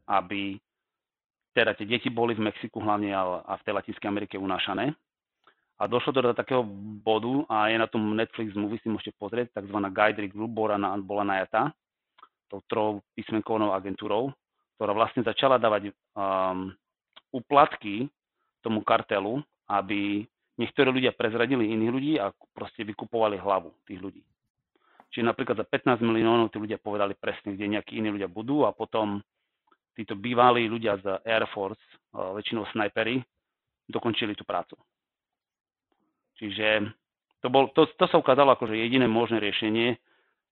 [0.07, 0.55] aby
[1.57, 4.95] teda tie deti boli v Mexiku hlavne a v tej Latinskej Amerike unášané.
[5.77, 6.65] A došlo to do takého
[7.05, 9.77] bodu a je na tom Netflix movie, si môžete pozrieť, tzv.
[9.93, 11.73] Guide Group bola, na, bola najatá
[12.47, 14.31] tou trou písmenkovnou agentúrou,
[14.79, 16.71] ktorá vlastne začala dávať um,
[17.35, 18.07] uplatky
[18.67, 19.39] tomu kartelu,
[19.71, 20.27] aby
[20.59, 24.23] niektorí ľudia prezradili iných ľudí a proste vykupovali hlavu tých ľudí.
[25.15, 28.75] Čiže napríklad za 15 miliónov tí ľudia povedali presne, kde nejakí iní ľudia budú a
[28.75, 29.23] potom
[29.95, 31.81] títo bývalí ľudia z Air Force,
[32.13, 33.23] väčšinou snajpery,
[33.87, 34.77] dokončili tú prácu.
[36.37, 36.91] Čiže
[37.41, 39.97] to, bol, to, to sa ukázalo ako že jediné možné riešenie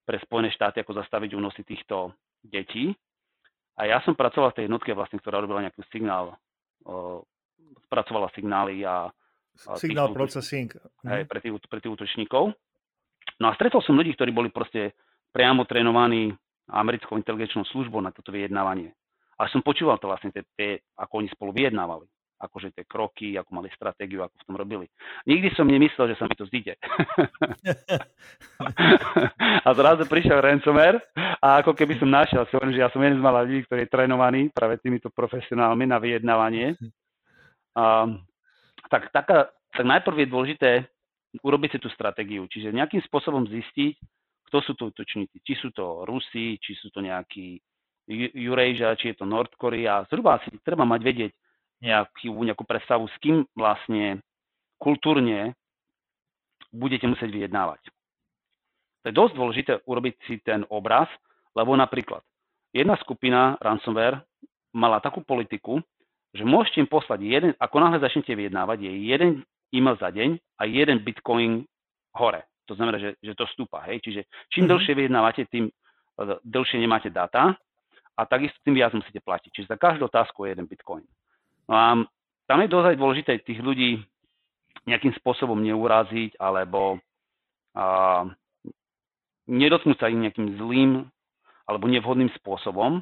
[0.08, 2.92] pre Spojené štáty, ako zastaviť únosy týchto detí.
[3.74, 6.38] A ja som pracoval v tej jednotke, vlastne, ktorá robila nejaký signál,
[6.86, 7.26] o,
[7.94, 9.06] spracovala signály a...
[9.78, 10.66] Signál processing.
[11.06, 11.30] Hej, mhm.
[11.30, 12.50] pre, tých, pre tých útočníkov.
[13.38, 14.98] No a stretol som ľudí, ktorí boli proste
[15.30, 16.34] priamo trénovaní
[16.74, 18.90] americkou inteligenčnou službou na toto vyjednávanie.
[19.38, 22.06] A som počúval to vlastne, tie, tie, ako oni spolu vyjednávali
[22.44, 24.86] akože tie kroky, ako mali stratégiu, ako v tom robili.
[25.24, 26.76] Nikdy som nemyslel, že sa mi to zíde.
[29.66, 31.00] a zrazu prišiel ransomware
[31.40, 33.92] a ako keby som našiel, si že ja som jeden z malých ľudí, ktorý je
[33.92, 36.76] trénovaný práve týmito profesionálmi na vyjednávanie.
[37.74, 38.06] A,
[38.90, 40.70] tak, taká, tak najprv je dôležité
[41.42, 43.98] urobiť si tú stratégiu, čiže nejakým spôsobom zistiť,
[44.50, 47.58] kto sú to útočníci, či sú to Rusi, či sú to nejakí
[48.38, 50.06] Eurasia, či je to Nord Korea.
[50.06, 51.32] Zhruba si treba mať vedieť,
[51.82, 54.22] nejakú, nejakú predstavu, s kým vlastne
[54.78, 55.58] kultúrne
[56.70, 57.82] budete musieť vyjednávať.
[59.02, 61.10] To je dosť dôležité urobiť si ten obraz,
[61.52, 62.24] lebo napríklad
[62.72, 64.22] jedna skupina ransomware
[64.74, 65.78] mala takú politiku,
[66.34, 69.30] že môžete im poslať jeden, ako náhle začnete vyjednávať, je jeden
[69.70, 71.62] e-mail za deň a jeden bitcoin
[72.18, 72.42] hore.
[72.66, 73.86] To znamená, že, že to stúpa.
[73.86, 74.02] Hej?
[74.02, 74.20] Čiže
[74.50, 74.70] čím mm-hmm.
[74.74, 77.54] dlhšie vyjednávate, tým eh, dlhšie nemáte dáta
[78.18, 79.50] a takisto tým viac musíte platiť.
[79.54, 81.06] Čiže za každú otázku je jeden bitcoin.
[81.70, 81.86] No a
[82.50, 84.02] tam je dosť dôležité tých ľudí
[84.84, 87.00] nejakým spôsobom neuraziť alebo
[87.74, 88.28] a,
[89.48, 90.90] nedotknúť sa im nejakým zlým
[91.64, 93.00] alebo nevhodným spôsobom,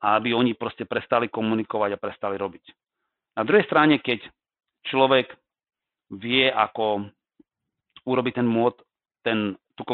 [0.00, 2.64] aby oni proste prestali komunikovať a prestali robiť.
[3.36, 4.24] Na druhej strane, keď
[4.88, 5.32] človek
[6.16, 7.08] vie, ako
[8.08, 8.80] urobiť ten mód,
[9.20, 9.84] ten, tú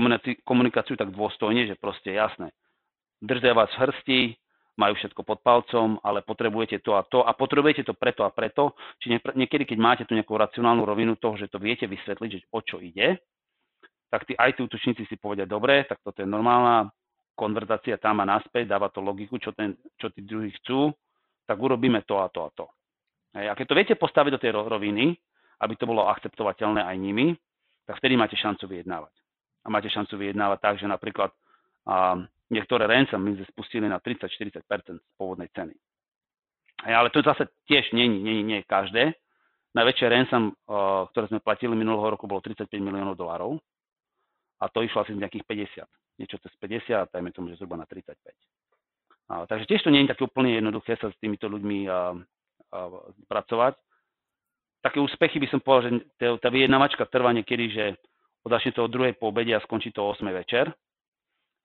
[0.46, 2.54] komunikáciu, tak dôstojne, že proste jasné,
[3.18, 4.20] držia vás v hrsti,
[4.76, 8.76] majú všetko pod palcom, ale potrebujete to a to a potrebujete to preto a preto.
[9.00, 12.60] Či niekedy, keď máte tu nejakú racionálnu rovinu toho, že to viete vysvetliť, že o
[12.60, 13.16] čo ide,
[14.12, 16.92] tak tí, aj útočníci si povedia, dobre, tak toto je normálna
[17.36, 20.90] konverzácia tam a naspäť, dáva to logiku, čo, ten, čo tí druhí chcú,
[21.44, 22.66] tak urobíme to a to a to.
[23.36, 25.12] A keď to viete postaviť do tej roviny,
[25.60, 27.36] aby to bolo akceptovateľné aj nimi,
[27.84, 29.12] tak vtedy máte šancu vyjednávať.
[29.62, 31.30] A máte šancu vyjednávať tak, že napríklad
[31.86, 32.18] a,
[32.48, 34.64] niektoré ransom my sme spustili na 30-40%
[34.96, 35.76] z pôvodnej ceny.
[36.88, 39.16] Ale to zase tiež nie, nie, nie každé.
[39.76, 40.56] Najväčšie ransom,
[41.12, 43.60] ktoré sme platili minulého roku, bolo 35 miliónov dolárov
[44.60, 45.44] a to išlo asi z nejakých
[45.84, 46.20] 50.
[46.20, 48.16] Niečo cez 50, dajme tomu, že zhruba na 35.
[49.26, 52.78] A, takže tiež to nie je také úplne jednoduché sa s týmito ľuďmi a, a,
[53.26, 53.74] pracovať.
[54.80, 55.90] Také úspechy by som povedal, že
[56.38, 57.84] tá vyjednávačka trvá niekedy, že
[58.46, 60.70] od začne to o druhej po obede a skončí to o 8 večer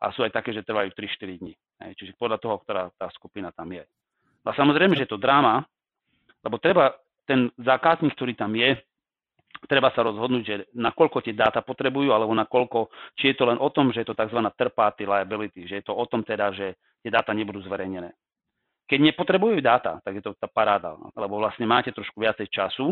[0.02, 1.54] a sú aj také, že trvajú 3-4 dní.
[1.94, 3.86] Čiže podľa toho, ktorá tá skupina tam je.
[4.42, 5.62] A samozrejme, že je to dráma,
[6.42, 6.98] lebo treba
[7.30, 8.82] ten zákazník, ktorý tam je,
[9.66, 13.70] treba sa rozhodnúť, že nakoľko tie dáta potrebujú, alebo nakoľko, či je to len o
[13.70, 14.40] tom, že je to tzv.
[14.58, 14.74] third
[15.06, 18.14] liability, že je to o tom teda, že tie dáta nebudú zverejnené.
[18.90, 22.92] Keď nepotrebujú dáta, tak je to tá paráda, lebo vlastne máte trošku viacej času.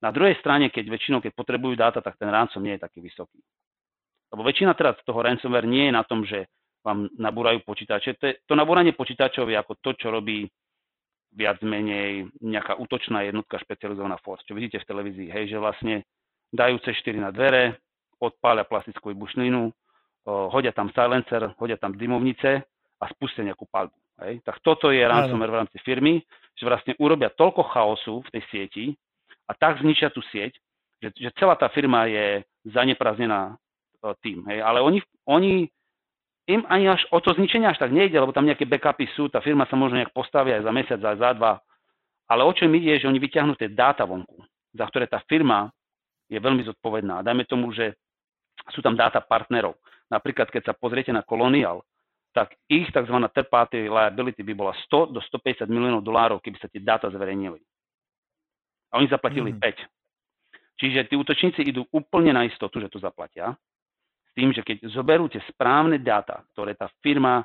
[0.00, 3.36] Na druhej strane, keď väčšinou, keď potrebujú dáta, tak ten ransom nie je taký vysoký.
[4.32, 6.48] Lebo väčšina teraz toho ransomware nie je na tom, že
[6.80, 8.16] vám nabúrajú počítače.
[8.16, 10.48] To, je, to nabúranie počítačov je ako to, čo robí
[11.34, 15.94] viac menej nejaká útočná jednotka špecializovaná force, čo vidíte v televízii, hej, že vlastne
[16.50, 17.78] dajú C4 na dvere,
[18.18, 19.70] odpália plastickú výbušninu,
[20.26, 22.60] hodia tam silencer, hodia tam dymovnice
[23.00, 23.96] a spustia nejakú palbu.
[24.20, 24.44] Hej.
[24.44, 26.20] Tak toto je ransomware v rámci firmy,
[26.52, 28.84] že vlastne urobia toľko chaosu v tej sieti
[29.48, 30.52] a tak zničia tú sieť,
[31.00, 33.56] že, že celá tá firma je zanepraznená
[34.20, 34.44] tým.
[34.52, 34.60] Hej.
[34.60, 35.64] Ale oni, oni
[36.50, 39.38] im ani až o to zničenie až tak nejde, lebo tam nejaké backupy sú, tá
[39.38, 41.52] firma sa možno nejak postaví aj za mesiac, aj za dva.
[42.30, 44.42] Ale o čo im ide, že oni vyťahnú tie dáta vonku,
[44.74, 45.70] za ktoré tá firma
[46.30, 47.26] je veľmi zodpovedná.
[47.26, 47.98] Dajme tomu, že
[48.70, 49.78] sú tam dáta partnerov.
[50.10, 51.82] Napríklad, keď sa pozriete na Colonial,
[52.30, 53.16] tak ich tzv.
[53.34, 57.58] third party liability by bola 100 do 150 miliónov dolárov, keby sa tie dáta zverejnili.
[58.94, 59.58] A oni zaplatili mm.
[59.58, 60.78] 5.
[60.78, 63.54] Čiže tí útočníci idú úplne na istotu, že to zaplatia
[64.34, 67.42] tým, že keď zoberú tie správne dáta, ktoré tá firma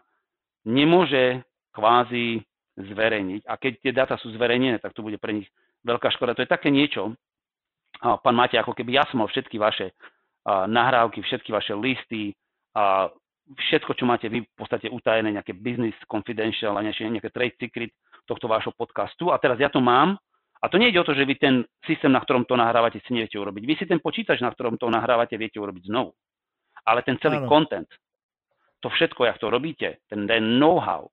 [0.66, 1.42] nemôže
[1.74, 2.42] kvázi
[2.76, 3.48] zverejniť.
[3.48, 5.48] A keď tie dáta sú zverejnené, tak to bude pre nich
[5.86, 6.36] veľká škoda.
[6.36, 7.16] To je také niečo,
[8.02, 9.96] pán Matej, ako keby ja som mal všetky vaše
[10.46, 12.36] nahrávky, všetky vaše listy,
[13.46, 17.94] všetko, čo máte vy v podstate utajené, nejaké business confidential a nejaké trade secret
[18.26, 19.30] tohto vášho podcastu.
[19.30, 20.18] A teraz ja to mám
[20.60, 23.14] a to nie ide o to, že vy ten systém, na ktorom to nahrávate, si
[23.14, 23.64] neviete urobiť.
[23.64, 26.18] Vy si ten počítač, na ktorom to nahrávate, viete urobiť znovu.
[26.86, 27.50] Ale ten celý ano.
[27.50, 27.90] content,
[28.80, 31.10] to všetko, jak to robíte, ten, ten know-how,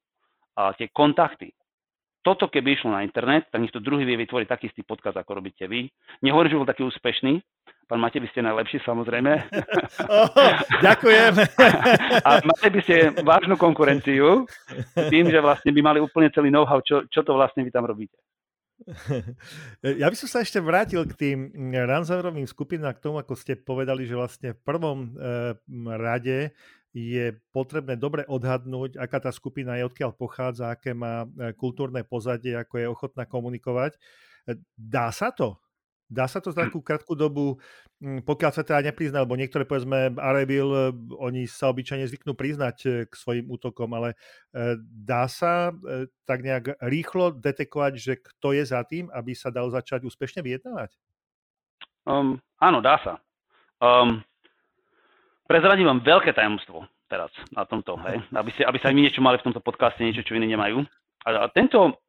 [0.56, 1.52] a tie kontakty,
[2.22, 5.42] toto keby išlo na internet, tak nech to druhý vie vytvoriť taký istý podcast, ako
[5.42, 5.90] robíte vy.
[6.22, 7.42] Nehovorím, že bol taký úspešný,
[7.92, 9.32] Pán Matej, vy ste najlepší, samozrejme.
[10.02, 11.34] Oh, ďakujem.
[12.26, 14.48] A mali by ste vážnu konkurenciu
[15.12, 18.16] tým, že vlastne by mali úplne celý know-how, čo, čo to vlastne vy tam robíte.
[20.02, 21.38] Ja by som sa ešte vrátil k tým
[21.72, 25.08] ransomwareovým skupinám, k tomu, ako ste povedali, že vlastne v prvom e,
[25.96, 26.50] rade
[26.92, 32.58] je potrebné dobre odhadnúť, aká tá skupina je, odkiaľ pochádza, aké má e, kultúrne pozadie,
[32.58, 33.96] ako je ochotná komunikovať.
[33.96, 35.61] E, dá sa to?
[36.12, 36.68] Dá sa to za hm.
[36.68, 37.56] takú krátku dobu,
[38.04, 40.84] hm, pokiaľ sa teda neprizná, lebo niektoré, povedzme, Arevil, eh,
[41.16, 44.12] oni sa obyčajne zvyknú priznať eh, k svojim útokom, ale
[44.52, 45.72] eh, dá sa
[46.28, 50.92] tak nejak rýchlo detekovať, že kto je za tým, aby sa dal začať úspešne vyjednávať?
[52.04, 53.22] Um, áno, dá sa.
[53.78, 54.20] Um,
[55.46, 58.20] prezradím vám veľké tajomstvo teraz na tomto, hej?
[58.40, 60.82] Aby, si, aby sa aj my niečo mali v tomto podcaste, niečo, čo iní nemajú.
[61.28, 62.02] A, a tento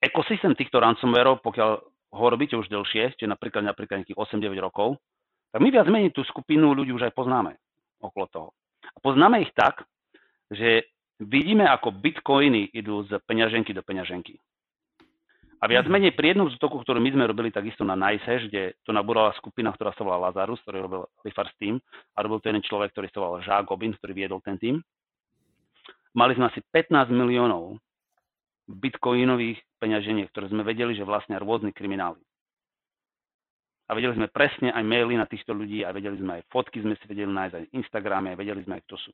[0.00, 4.98] ekosystém týchto ransomwareov, pokiaľ ho robíte už dlhšie, čiže napríklad, napríklad nejakých 8-9 rokov,
[5.50, 7.58] tak my viac menej tú skupinu ľudí už aj poznáme
[8.02, 8.48] okolo toho.
[8.86, 9.82] A poznáme ich tak,
[10.50, 10.90] že
[11.22, 14.38] vidíme, ako bitcoiny idú z peňaženky do peňaženky.
[15.60, 15.92] A viac mhm.
[15.92, 19.36] menej pri jednom z útoku, ktorú my sme robili takisto na NiceHash, kde to nabúrala
[19.36, 21.76] skupina, ktorá sa volá Lazarus, ktorý robil Lifar Steam
[22.16, 24.80] a robil to jeden človek, ktorý sa volal Jacques Gobin, ktorý viedol ten tým.
[26.16, 27.76] Mali sme asi 15 miliónov
[28.70, 32.22] bitcoinových peňaženiek, ktoré sme vedeli, že vlastne rôzni krimináli.
[33.90, 36.94] A vedeli sme presne aj maily na týchto ľudí a vedeli sme aj fotky, sme
[36.94, 39.10] si vedeli nájsť aj Instagrame a vedeli sme aj kto sú.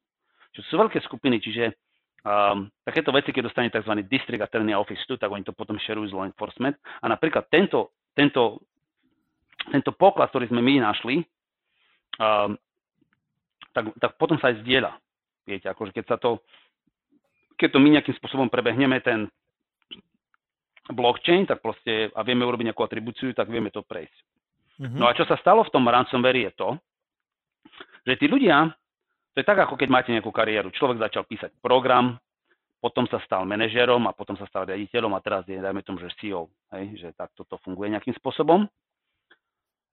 [0.52, 1.72] Čo sú veľké skupiny, čiže
[2.20, 4.04] um, takéto veci, keď dostane tzv.
[4.04, 6.76] District Attorney Office tu, tak oni to potom šerujú z law enforcement.
[7.00, 8.60] A napríklad tento, tento,
[9.72, 11.24] tento poklad, ktorý sme my našli,
[12.20, 12.52] um,
[13.72, 14.92] tak, tak potom sa aj zdieľa.
[15.48, 16.44] Viete, akože keď sa to,
[17.56, 19.24] keď to my nejakým spôsobom prebehneme ten
[20.90, 24.16] blockchain, tak proste, a vieme urobiť nejakú atribúciu, tak vieme to prejsť.
[24.76, 24.98] Mm-hmm.
[25.00, 26.68] No a čo sa stalo v tom ransomware je to,
[28.06, 28.70] že tí ľudia,
[29.34, 30.70] to je tak, ako keď máte nejakú kariéru.
[30.70, 32.16] Človek začal písať program,
[32.78, 36.12] potom sa stal manažerom a potom sa stal riaditeľom a teraz je, dajme tomu, že
[36.20, 36.46] CEO,
[36.76, 38.68] hej, že tak toto funguje nejakým spôsobom.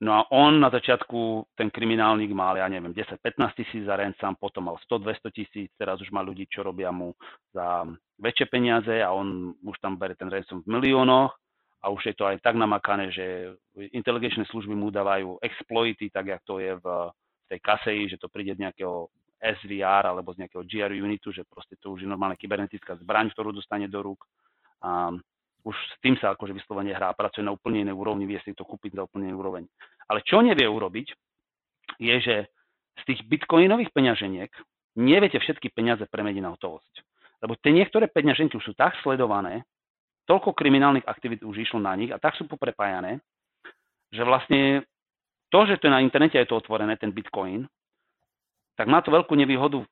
[0.04, 3.24] No a on na začiatku, ten kriminálnik mal, ja neviem, 10-15
[3.56, 7.16] tisíc za ransom, potom mal 100-200 tisíc, teraz už má ľudí, čo robia mu
[7.56, 7.88] za
[8.20, 11.32] väčšie peniaze a on už tam bere ten ransom v miliónoch
[11.80, 13.56] a už je to aj tak namakané, že
[13.96, 16.86] inteligenčné služby mu dávajú exploity, tak jak to je v
[17.48, 19.08] tej kaseji, že to príde z nejakého
[19.40, 23.56] SVR alebo z nejakého GR unitu, že proste to už je normálna kybernetická zbraň, ktorú
[23.56, 24.28] dostane do rúk.
[24.84, 25.16] A
[25.64, 28.68] už s tým sa akože vyslovene hrá, pracuje na úplne inej úrovni, vie si to
[28.68, 29.64] kúpiť za úplne iný úroveň.
[30.10, 31.08] Ale čo nevie urobiť,
[32.00, 32.36] je, že
[33.00, 34.52] z tých bitcoinových peňaženiek
[35.00, 36.94] neviete všetky peniaze premeniť na hotovosť.
[37.44, 39.68] Lebo tie niektoré peňaženky už sú tak sledované,
[40.30, 43.20] toľko kriminálnych aktivít už išlo na nich a tak sú poprepájané,
[44.14, 44.88] že vlastne
[45.52, 47.68] to, že to je na internete je to otvorené, ten bitcoin,
[48.74, 49.84] tak má to veľkú nevýhodu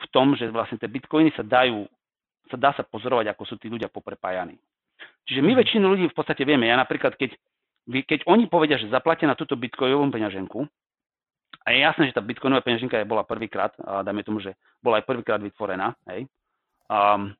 [0.00, 1.88] v tom, že vlastne tie bitcoiny sa dajú,
[2.52, 4.58] sa dá sa pozorovať, ako sú tí ľudia poprepájaní.
[5.26, 5.58] Čiže my mhm.
[5.62, 6.66] väčšinu ľudí v podstate vieme.
[6.66, 7.34] Ja napríklad, keď,
[7.88, 10.66] keď oni povedia, že zaplatia na túto bitcoinovú peňaženku,
[11.60, 15.08] a je jasné, že tá bitcoinová peňaženka bola prvýkrát, a dajme tomu, že bola aj
[15.08, 16.24] prvýkrát vytvorená, hej.
[16.90, 17.36] Um,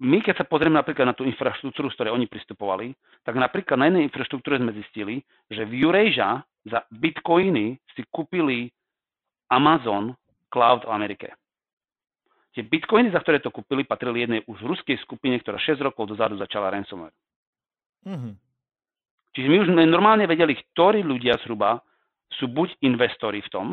[0.00, 3.92] my keď sa pozrieme napríklad na tú infraštruktúru, z ktorej oni pristupovali, tak napríklad na
[3.92, 5.20] jednej infraštruktúre sme zistili,
[5.52, 8.72] že v Eurasia za bitcoiny si kúpili
[9.52, 10.16] Amazon
[10.48, 11.28] Cloud v Amerike.
[12.56, 16.34] Tie bitcoiny, za ktoré to kúpili, patrili jednej už ruskej skupine, ktorá 6 rokov dozadu
[16.40, 17.14] začala ransomware.
[18.08, 18.49] Mm-hmm.
[19.36, 21.78] Čiže my už normálne vedeli, ktorí ľudia zhruba
[22.38, 23.66] sú buď investori v tom,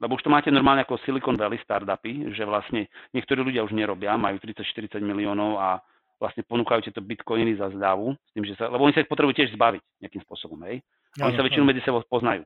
[0.00, 4.16] lebo už to máte normálne ako Silicon Valley startupy, že vlastne niektorí ľudia už nerobia,
[4.16, 5.76] majú 30-40 miliónov a
[6.16, 9.44] vlastne ponúkajú tieto bitcoiny za zdávu, s tým, že sa, lebo oni sa ich potrebujú
[9.44, 10.80] tiež zbaviť nejakým spôsobom, hej.
[11.20, 12.44] A oni sa väčšinou medzi sebou poznajú.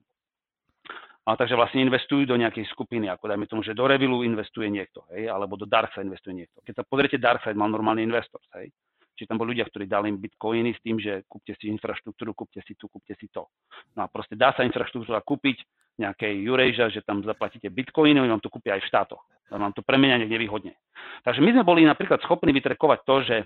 [1.25, 5.07] A takže vlastne investujú do nejakej skupiny, ako dajme tomu, že do Revilu investuje niekto,
[5.15, 6.61] hej, alebo do Darkside investuje niekto.
[6.63, 8.69] Keď sa pozriete, Darkside mal normálny investor, hej.
[9.15, 12.59] Čiže tam boli ľudia, ktorí dali im bitcoiny s tým, že kúpte si infraštruktúru, kúpte
[12.67, 13.47] si tu, kúpte si to.
[13.95, 15.63] No a proste dá sa infraštruktúra kúpiť
[16.03, 19.23] nejakej Eurasia, že tam zaplatíte bitcoiny, oni vám to kúpia aj v štátoch.
[19.55, 20.75] Vám to premenia niekde.
[21.23, 23.37] Takže my sme boli napríklad schopní vytrekovať to, že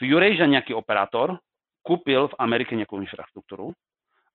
[0.00, 1.40] v Eurasia nejaký operátor
[1.80, 3.72] kúpil v Amerike nejakú infraštruktúru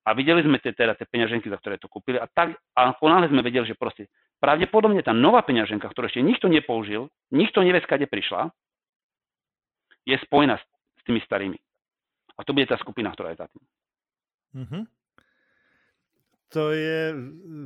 [0.06, 3.30] a videli sme tie, teda tie peňaženky, za ktoré to kúpili a tak a ponáhle
[3.30, 4.10] sme vedeli, že proste
[4.42, 8.50] pravdepodobne tá nová peňaženka, ktorú ešte nikto nepoužil, nikto nevie, skade prišla,
[10.06, 10.64] je spojená s,
[10.98, 11.58] s tými starými.
[12.38, 13.64] A to bude tá skupina, ktorá je za tým.
[14.56, 14.84] Mm-hmm.
[16.56, 17.00] To je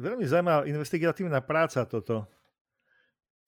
[0.01, 2.25] veľmi zaujímavá investigatívna práca toto.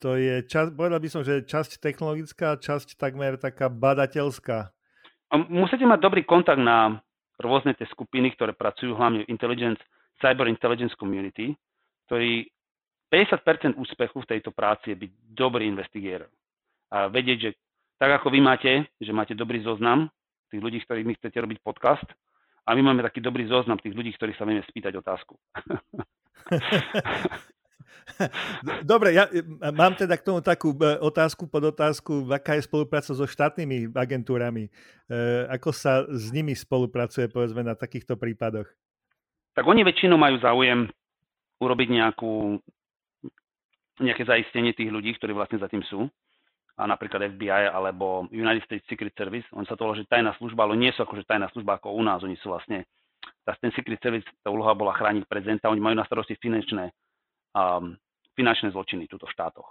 [0.01, 4.57] To je, čas, povedal by som, že časť technologická, časť takmer taká badateľská.
[5.31, 6.99] A musíte mať dobrý kontakt na
[7.37, 9.81] rôzne tie skupiny, ktoré pracujú hlavne v intelligence,
[10.19, 11.53] cyber intelligence community,
[12.09, 12.49] ktorý
[13.13, 16.29] 50% úspechu v tejto práci je byť dobrý investigator.
[16.91, 17.51] A vedieť, že
[18.01, 20.09] tak ako vy máte, že máte dobrý zoznam
[20.49, 22.09] tých ľudí, ktorými chcete robiť podcast,
[22.65, 25.37] a my máme taký dobrý zoznam tých ľudí, ktorých sa vieme spýtať otázku.
[28.85, 29.29] Dobre, ja
[29.73, 34.67] mám teda k tomu takú e, otázku pod otázku, aká je spolupráca so štátnymi agentúrami.
[34.67, 34.71] E,
[35.49, 38.67] ako sa s nimi spolupracuje, povedzme, na takýchto prípadoch?
[39.53, 40.89] Tak oni väčšinou majú záujem
[41.61, 42.61] urobiť nejakú,
[44.01, 46.09] nejaké zaistenie tých ľudí, ktorí vlastne za tým sú.
[46.81, 49.45] A napríklad FBI alebo United States Secret Service.
[49.53, 52.01] On sa to volá, že tajná služba, ale nie sú akože tajná služba ako u
[52.01, 52.25] nás.
[52.25, 52.89] Oni sú vlastne,
[53.45, 56.89] tá, ten Secret Service, tá úloha bola chrániť prezidenta, oni majú na starosti finančné
[57.53, 57.93] um,
[58.33, 59.67] finančné zločiny túto v štátoch.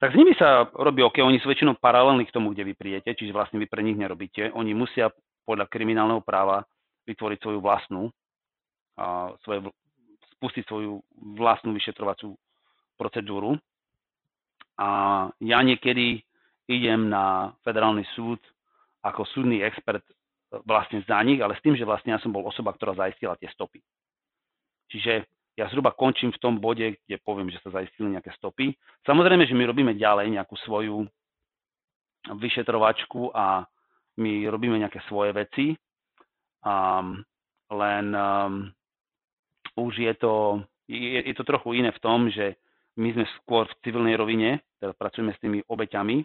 [0.00, 3.12] Tak s nimi sa robí OK, oni sú väčšinou paralelní k tomu, kde vy príjete,
[3.12, 4.48] čiže vlastne vy pre nich nerobíte.
[4.56, 5.12] Oni musia
[5.44, 6.64] podľa kriminálneho práva
[7.04, 8.08] vytvoriť svoju vlastnú,
[8.96, 9.68] a svoje,
[10.36, 11.04] spustiť svoju
[11.36, 12.32] vlastnú vyšetrovaciu
[12.96, 13.60] procedúru.
[14.80, 14.88] A
[15.44, 16.24] ja niekedy
[16.64, 18.40] idem na federálny súd
[19.04, 20.14] ako súdny expert e,
[20.64, 23.52] vlastne za nich, ale s tým, že vlastne ja som bol osoba, ktorá zaistila tie
[23.52, 23.80] stopy.
[24.88, 25.28] Čiže
[25.60, 28.72] ja zhruba končím v tom bode, kde poviem, že sa zaistili nejaké stopy.
[29.04, 31.04] Samozrejme, že my robíme ďalej nejakú svoju
[32.28, 33.64] vyšetrovačku a
[34.20, 35.66] my robíme nejaké svoje veci,
[36.64, 37.20] um,
[37.72, 38.52] len um,
[39.76, 42.60] už je to, je, je to trochu iné v tom, že
[42.98, 46.24] my sme skôr v civilnej rovine, teda pracujeme s tými obeťami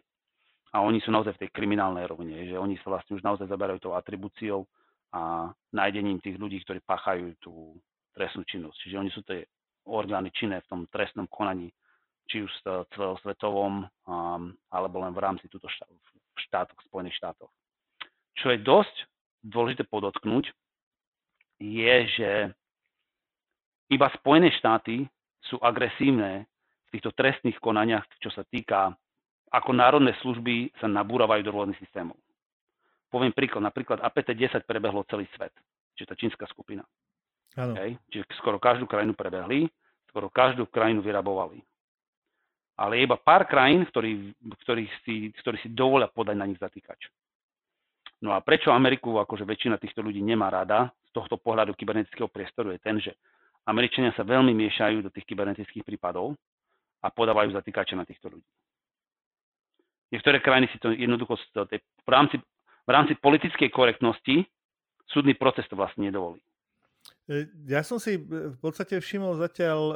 [0.73, 3.79] a oni sú naozaj v tej kriminálnej rovine, že oni sa vlastne už naozaj zaberajú
[3.79, 4.65] tou atribúciou
[5.13, 7.77] a nájdením tých ľudí, ktorí páchajú tú,
[8.15, 8.77] trestnú činnosť.
[8.83, 9.43] Čiže oni sú tie
[9.85, 11.69] orgány činné v tom trestnom konaní,
[12.25, 12.51] či už
[12.95, 17.51] celosvetovom, um, alebo len v rámci túto štát, v štátoch, Spojených štátoch.
[18.41, 18.95] Čo je dosť
[19.45, 20.49] dôležité podotknúť,
[21.61, 22.31] je, že
[23.93, 25.05] iba Spojené štáty
[25.45, 26.49] sú agresívne
[26.95, 28.95] týchto trestných konaniach, čo sa týka,
[29.51, 32.15] ako národné služby sa nabúravajú do rôznych systémov.
[33.11, 35.51] Poviem príklad, napríklad APT-10 prebehlo celý svet,
[35.99, 36.83] čiže tá čínska skupina.
[37.55, 37.95] Hej?
[38.11, 39.67] Čiže skoro každú krajinu prebehli,
[40.11, 41.59] skoro každú krajinu vyrabovali.
[42.75, 44.35] Ale je iba pár krajín, ktorý,
[44.67, 47.07] ktorých si, ktorí si dovolia podať na nich zatýkač.
[48.19, 52.75] No a prečo Ameriku akože väčšina týchto ľudí nemá rada z tohto pohľadu kybernetického priestoru
[52.75, 53.15] je ten, že
[53.63, 56.35] Američania sa veľmi miešajú do tých kybernetických prípadov
[57.05, 58.49] a podávajú zatýkače na týchto ľudí.
[60.09, 62.41] Niektoré krajiny si to jednoducho v rámci,
[62.85, 64.49] v rámci politickej korektnosti
[65.05, 66.41] súdny proces to vlastne nedovolí.
[67.29, 68.21] E, ja som si e,
[68.53, 69.95] v podstate všimol zatiaľ e,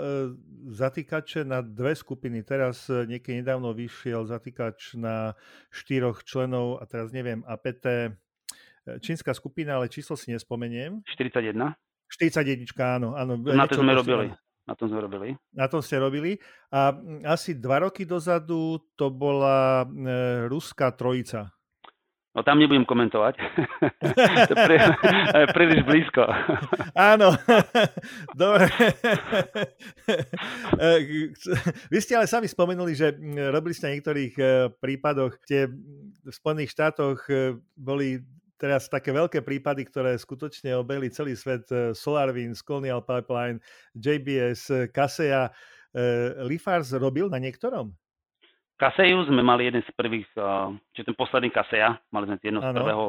[0.73, 2.41] zatýkače na dve skupiny.
[2.45, 5.33] Teraz niekedy nedávno vyšiel zatýkač na
[5.73, 8.13] štyroch členov a teraz neviem, APT,
[9.01, 11.05] čínska skupina, ale číslo si nespomeniem.
[11.05, 11.53] 41.
[12.09, 13.13] 41, áno.
[13.13, 14.33] áno na to sme robili.
[14.69, 15.33] Na tom sme robili.
[15.49, 16.37] Na tom ste robili.
[16.69, 16.93] A
[17.25, 19.81] asi dva roky dozadu to bola
[20.45, 21.49] ruská trojica.
[22.37, 23.41] No tam nebudem komentovať.
[25.33, 26.29] to je príliš blízko.
[27.09, 27.33] Áno,
[28.37, 28.69] dobre.
[31.89, 33.17] Vy ste ale sami spomenuli, že
[33.49, 34.43] robili ste na niektorých e,
[34.77, 38.21] prípadoch, tie v Spojených štátoch e, boli
[38.59, 41.63] teraz také veľké prípady, ktoré skutočne obehli celý svet.
[41.71, 43.63] E, SolarWinds, Colonial Pipeline,
[43.95, 45.49] JBS, Kaseya.
[46.45, 47.89] Lifars robil na niektorom?
[48.79, 50.29] Kaseju sme mali jeden z prvých,
[50.95, 53.05] čiže ten posledný Kaseja, mali sme jedno z, prvého,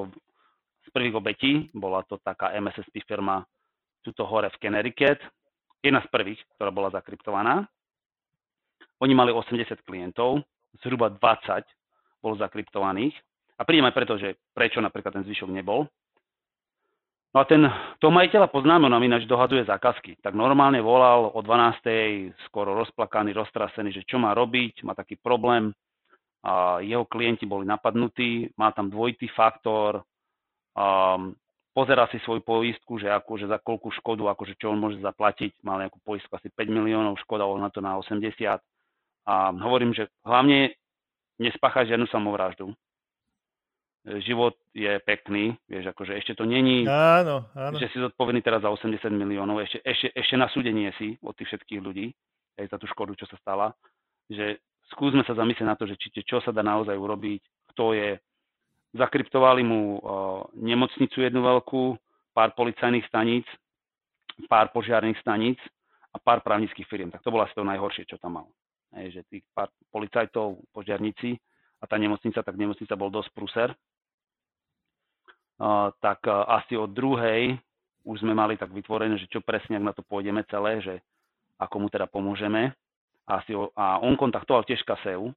[0.82, 3.44] z prvých obetí, bola to taká MSSP firma
[4.02, 5.20] tuto hore v Connecticut,
[5.78, 7.70] jedna z prvých, ktorá bola zakryptovaná.
[8.98, 10.42] Oni mali 80 klientov,
[10.82, 11.62] zhruba 20
[12.20, 13.14] bolo zakryptovaných.
[13.60, 15.84] A prídem aj preto, že prečo napríklad ten zvyšok nebol.
[17.30, 17.62] No a ten,
[18.02, 20.18] to majiteľa poznáme, on nám ináč dohaduje zákazky.
[20.18, 22.34] Tak normálne volal o 12.
[22.48, 25.70] skoro rozplakaný, roztrasený, že čo má robiť, má taký problém.
[26.42, 30.02] A jeho klienti boli napadnutí, má tam dvojitý faktor.
[30.74, 31.36] Um,
[31.70, 35.78] pozeral si svoju poistku, že akože za koľku škodu, akože čo on môže zaplatiť, mal
[35.78, 38.58] nejakú poistku asi 5 miliónov, škoda na to na 80.
[39.30, 40.74] A hovorím, že hlavne
[41.38, 42.74] nespáchať žiadnu samovraždu.
[44.00, 47.76] Život je pekný, vieš, akože ešte to není, áno, áno.
[47.76, 51.36] že si zodpovedný teraz za 80 miliónov, ešte, ešte, ešte na súde nie si od
[51.36, 52.08] tých všetkých ľudí,
[52.56, 53.76] aj za tú škodu, čo sa stala,
[54.32, 54.64] že
[54.96, 57.42] skúsme sa zamyslieť na to, že či, čo sa dá naozaj urobiť,
[57.76, 58.16] kto je
[58.96, 60.00] zakryptovali mu
[60.56, 61.94] nemocnicu jednu veľkú,
[62.34, 63.46] pár policajných staníc,
[64.48, 65.58] pár požiarných staníc
[66.10, 67.10] a pár právnických firiem.
[67.12, 68.46] Tak to bolo asi to najhoršie, čo tam mal.
[68.98, 71.38] Hej, že tých pár policajtov, požiarníci
[71.78, 73.70] a tá nemocnica, tak nemocnica bol dosť pruser.
[76.00, 77.60] Tak asi od druhej
[78.08, 80.94] už sme mali tak vytvorené, že čo presne, ak na to pôjdeme celé, že
[81.60, 82.72] ako mu teda pomôžeme.
[83.28, 85.30] Asi, a on kontaktoval tiež KSEU,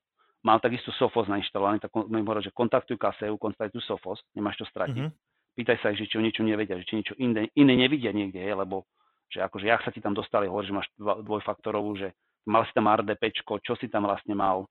[0.48, 5.12] mal takisto Sophos nainštalovaný, tak mi hovoril, že kontaktuj KSEU, kontaktuj Sophos, nemáš čo stratiť.
[5.12, 5.54] Mm-hmm.
[5.54, 8.42] Pýtaj sa ich, že či o niečo nevedia, že či niečo iné, iné nevidia niekde,
[8.42, 8.88] je, lebo
[9.30, 12.16] že akože jak sa ti tam dostali, hovoríš, že máš dvojfaktorovú, že
[12.50, 14.66] mal si tam RDP, čo si tam vlastne mal,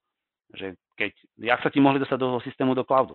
[0.51, 3.15] že keď, jak sa ti mohli dostať do systému do cloudu.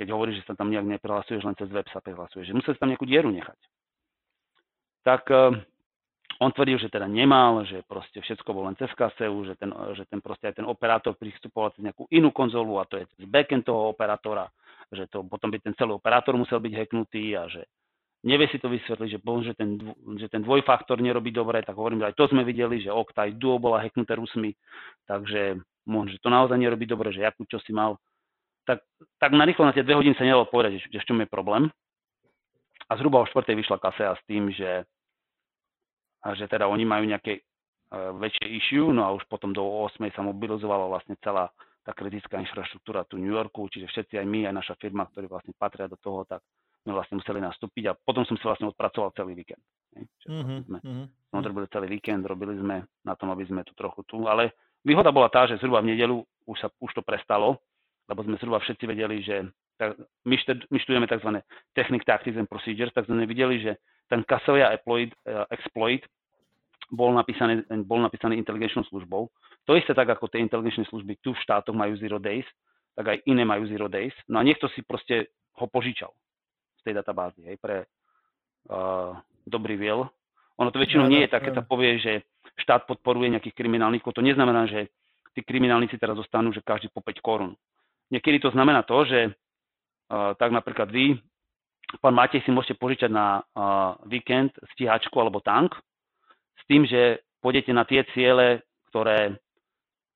[0.00, 2.80] Keď hovoríš, že sa tam nejak neprihlasuješ, len cez web sa prihlasuješ, že musel si
[2.80, 3.60] tam nejakú dieru nechať.
[5.04, 5.28] Tak
[6.40, 10.08] on tvrdil, že teda nemal, že proste všetko bolo len cez KSEU, že ten, že
[10.08, 13.68] ten proste aj ten operátor pristupoval cez nejakú inú konzolu a to je cez backend
[13.68, 14.48] toho operátora,
[14.88, 17.68] že to potom by ten celý operátor musel byť hacknutý a že
[18.24, 19.70] nevie si to vysvetliť, že, že, ten,
[20.16, 23.60] že ten dvojfaktor nerobí dobre, tak hovorím, že aj to sme videli, že Octa Duo
[23.60, 24.56] bola hacknuté Rusmi,
[25.04, 28.00] takže možno, že to naozaj nerobí dobre, že jakú čo si mal.
[28.68, 28.84] Tak,
[29.18, 31.28] tak na rýchlo na tie dve hodiny sa nedalo povedať, že, že v čom je
[31.28, 31.68] problém.
[32.90, 34.84] A zhruba o štvrtej vyšla kasea s tým, že
[36.36, 40.04] že teda oni majú nejaké uh, väčšie issue, no a už potom do 8.
[40.12, 41.48] sa mobilizovala vlastne celá
[41.80, 45.56] tá kritická infraštruktúra tu New Yorku, čiže všetci aj my, aj naša firma, ktorí vlastne
[45.56, 46.44] patria do toho, tak
[46.84, 49.60] sme vlastne museli nastúpiť a potom som si vlastne odpracoval celý víkend.
[50.28, 50.58] Mm-hmm.
[50.68, 51.06] Sme, mm-hmm.
[51.32, 54.52] sme odrobili celý víkend, robili sme na tom, aby sme tu trochu tu, ale
[54.84, 57.56] výhoda bola tá, že zhruba v nedelu už, sa, už to prestalo,
[58.10, 59.46] lebo sme zhruba všetci vedeli, že
[60.26, 61.30] my, šted, my študujeme tzv.
[61.72, 63.78] Technic Tactics and Procedures, tak sme videli, že
[64.10, 66.02] ten Caselia exploit, uh, exploit
[66.90, 69.30] bol napísaný, bol napísaný inteligenčnou službou.
[69.70, 72.44] To isté tak, ako tie inteligenčné služby tu v štátoch majú zero days,
[72.98, 74.12] tak aj iné majú zero days.
[74.26, 76.10] No a niekto si proste ho požičal
[76.82, 77.86] z tej databázy, hej, pre
[78.66, 79.14] uh,
[79.46, 80.02] dobrý viel.
[80.58, 82.26] Ono to väčšinou nie je tak, keď sa povie, že
[82.60, 84.12] štát podporuje nejakých kriminálnikov.
[84.12, 84.92] To neznamená, že
[85.32, 87.54] tí kriminálnici teraz zostanú, že každý po 5 korún.
[88.10, 91.18] Niekedy to znamená to, že uh, tak napríklad vy
[91.98, 95.74] pán Matej si môžete požičať na uh, víkend stíhačku alebo tank
[96.58, 99.34] s tým, že pôjdete na tie ciele, ktoré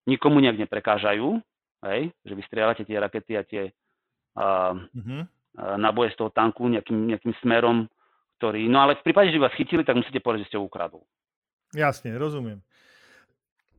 [0.07, 1.40] nikomu nejak neprekážajú,
[1.88, 2.12] hej?
[2.22, 3.62] že vy strieľate tie rakety a tie
[4.38, 5.22] uh, mm-hmm.
[5.80, 7.88] naboje z toho tanku nejakým, nejakým smerom,
[8.38, 8.68] ktorý...
[8.68, 11.03] No ale v prípade, že vás chytili, tak musíte povedať, že ste ho ukradol.
[11.72, 12.62] Jasne, rozumiem.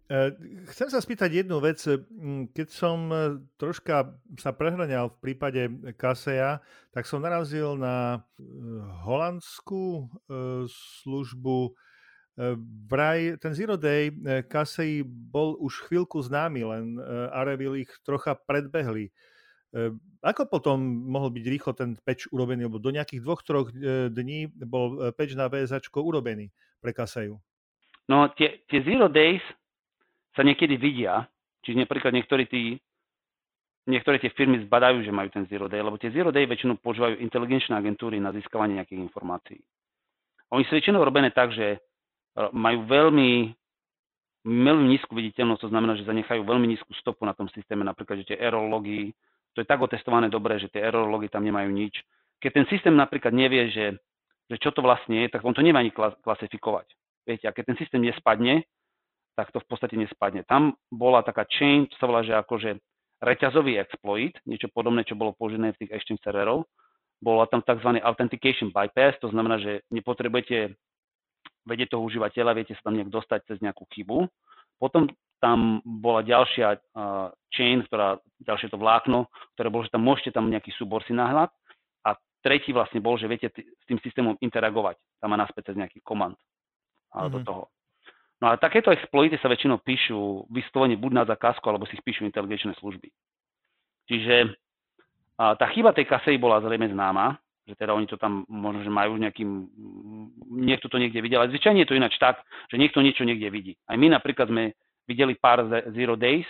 [0.05, 0.37] E,
[0.69, 1.81] chcem sa spýtať jednu vec.
[2.53, 5.61] Keď som e, troška sa prehraňal v prípade
[5.97, 6.61] Kaseja,
[6.93, 8.45] tak som narazil na e,
[9.01, 10.05] holandskú
[11.01, 11.73] službu.
[12.91, 14.11] Vraj ten Zero Day
[14.51, 16.99] Kasej bol už chvíľku známy, len
[17.31, 19.07] Arevil ich trocha predbehli.
[20.19, 22.67] Ako potom mohol byť rýchlo ten peč urobený?
[22.67, 23.71] Lebo do nejakých dvoch, troch
[24.11, 26.51] dní bol peč na VSAčko urobený
[26.83, 27.39] pre Kaseju.
[28.11, 29.39] No tie, tie Zero Days
[30.35, 31.23] sa niekedy vidia,
[31.63, 32.77] čiže napríklad niektorí tí,
[33.87, 37.23] niektoré tie firmy zbadajú, že majú ten Zero Day, lebo tie Zero Day väčšinou používajú
[37.23, 39.61] inteligenčné agentúry na získavanie nejakých informácií.
[40.53, 41.79] Oni sú väčšinou robené tak, že e,
[42.53, 43.55] majú veľmi,
[44.45, 48.35] veľmi nízku viditeľnosť, to znamená, že zanechajú veľmi nízku stopu na tom systéme, napríklad, že
[48.35, 48.67] tie error
[49.55, 52.03] to je tak otestované dobre, že tie error tam nemajú nič.
[52.43, 53.95] Keď ten systém napríklad nevie, že,
[54.51, 56.91] že čo to vlastne je, tak on to nemá ani klasifikovať.
[57.23, 58.67] Viete, a keď ten systém nespadne,
[59.35, 60.47] tak to v podstate nespadne.
[60.47, 62.79] Tam bola taká chain, čo sa volá, že akože
[63.19, 66.67] reťazový exploit, niečo podobné, čo bolo použené v tých exchange serverov.
[67.19, 67.99] Bola tam tzv.
[68.03, 70.75] authentication bypass, to znamená, že nepotrebujete
[71.65, 74.29] vedieť toho užívateľa, viete sa tam nejak dostať cez nejakú chybu.
[74.77, 75.09] Potom
[75.39, 79.27] tam bola ďalšia uh, chain, ktorá, ďalšie to vlákno,
[79.57, 81.49] ktoré bolo, že tam môžete tam nejaký súbor si náhľad.
[82.05, 84.99] A tretí vlastne bol, že viete t- s tým systémom interagovať.
[85.19, 86.37] Tam má naspäť cez nejaký komand
[87.13, 87.31] mm-hmm.
[87.33, 87.63] do toho.
[88.43, 92.27] No a takéto exploity sa väčšinou píšu vyslovene buď na zakázku, alebo si ich píšu
[92.27, 93.07] inteligenčné služby.
[94.11, 94.55] Čiže
[95.35, 97.35] a tá chyba tej kasej bola zrejme známa,
[97.67, 99.67] že teda oni to tam možno, že majú nejakým,
[100.47, 102.39] niekto to niekde videl, ale zvyčajne je to ináč tak,
[102.71, 103.73] že niekto niečo niekde vidí.
[103.83, 104.71] Aj my napríklad sme
[105.03, 106.47] videli pár zero days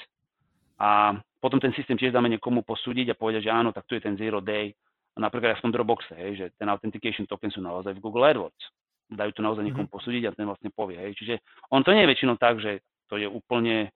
[0.78, 4.06] a potom ten systém tiež dáme niekomu posúdiť a povedať, že áno, tak tu je
[4.06, 4.70] ten zero day
[5.16, 8.64] napríklad aj v tom Dropboxe, hej, že ten authentication token sú naozaj v Google AdWords.
[9.06, 9.98] Dajú to naozaj niekomu mm-hmm.
[10.02, 10.98] posúdiť a ten vlastne povie.
[10.98, 11.14] Hej.
[11.22, 11.34] Čiže
[11.70, 13.94] on to nie je väčšinou tak, že to je úplne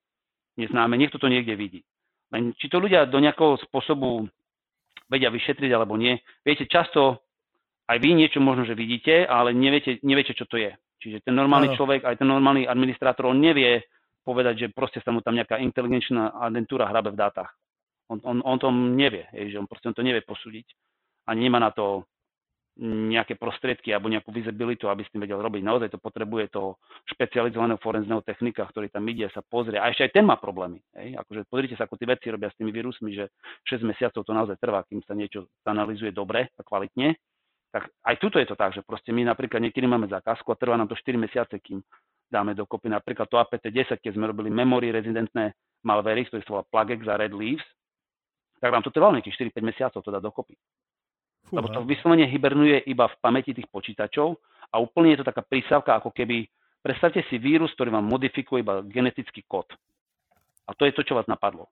[0.59, 1.81] neznáme, niekto to niekde vidí.
[2.29, 4.29] Len či to ľudia do nejakého spôsobu
[5.09, 6.21] vedia vyšetriť alebo nie.
[6.45, 7.25] Viete, často
[7.89, 10.69] aj vy niečo možno, že vidíte, ale neviete, neviete čo to je.
[11.01, 11.75] Čiže ten normálny no.
[11.79, 13.81] človek, aj ten normálny administrátor, on nevie
[14.21, 17.49] povedať, že proste sa mu tam nejaká inteligenčná agentúra hrabe v dátach.
[18.13, 20.69] On, on, on to nevie, je, že on proste on to nevie posúdiť.
[21.25, 22.05] Ani nemá na to
[22.79, 25.59] nejaké prostriedky alebo nejakú visibilitu, aby s tým vedel robiť.
[25.59, 26.79] Naozaj to potrebuje toho
[27.11, 29.75] špecializovaného forenzného technika, ktorý tam ide, sa pozrie.
[29.75, 30.79] A ešte aj ten má problémy.
[30.95, 31.19] Hej?
[31.19, 33.35] Akože pozrite sa, ako tie veci robia s tými vírusmi, že
[33.67, 37.19] 6 mesiacov to naozaj trvá, kým sa niečo analýzuje dobre a kvalitne.
[37.69, 40.79] Tak aj tuto je to tak, že proste my napríklad niekedy máme zákazku a trvá
[40.79, 41.83] nám to 4 mesiace, kým
[42.31, 45.51] dáme dokopy napríklad to APT-10, keď sme robili memory rezidentné
[45.83, 47.65] malvery, ktorý sa volá Plagex a Red Leaves,
[48.59, 50.55] tak nám to trvalo nejakých 4-5 mesiacov to dá dokopy.
[51.49, 51.57] Fúha.
[51.59, 54.37] Lebo to vyslovene hibernuje iba v pamäti tých počítačov
[54.69, 56.45] a úplne je to taká prísavka, ako keby,
[56.85, 59.65] predstavte si vírus, ktorý vám modifikuje iba genetický kód.
[60.69, 61.65] A to je to, čo vás napadlo.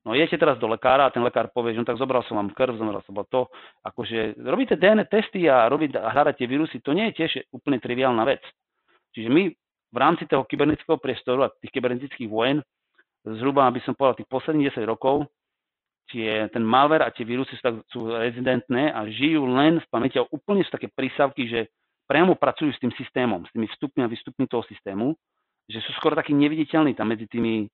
[0.00, 2.50] No idete teraz do lekára a ten lekár povie, že no tak zobral som vám
[2.56, 3.52] krv, zobral som vám to.
[3.84, 8.24] Akože robíte DNA testy a, robíte, a hľadáte vírusy, to nie je tiež úplne triviálna
[8.24, 8.40] vec.
[9.12, 9.42] Čiže my
[9.90, 12.64] v rámci toho kybernetického priestoru a tých kybernetických vojen,
[13.28, 15.28] zhruba, aby som povedal, tých posledných 10 rokov,
[16.08, 20.16] tie, ten malware a tie vírusy sú, tak, sú rezidentné a žijú len v pamäti
[20.16, 21.60] a úplne sú také prísavky, že
[22.08, 25.14] priamo pracujú s tým systémom, s tými vstupmi a výstupmi toho systému,
[25.70, 27.70] že sú skoro takí neviditeľní tam medzi tými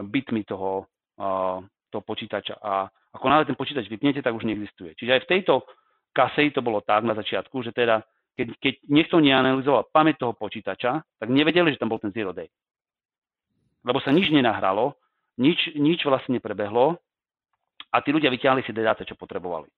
[0.00, 0.88] bitmi toho,
[1.20, 1.60] uh,
[1.92, 2.56] toho počítača.
[2.60, 4.96] A ako náhle ten počítač vypnete, tak už neexistuje.
[4.96, 5.54] Čiže aj v tejto
[6.16, 8.00] kase to bolo tak na začiatku, že teda
[8.36, 12.48] keď, keď niekto neanalizoval pamäť toho počítača, tak nevedeli, že tam bol ten zero day.
[13.84, 14.96] Lebo sa nič nenahralo,
[15.40, 17.00] nič, nič vlastne neprebehlo
[17.96, 19.72] a tí ľudia vyťahli si dáta, čo potrebovali.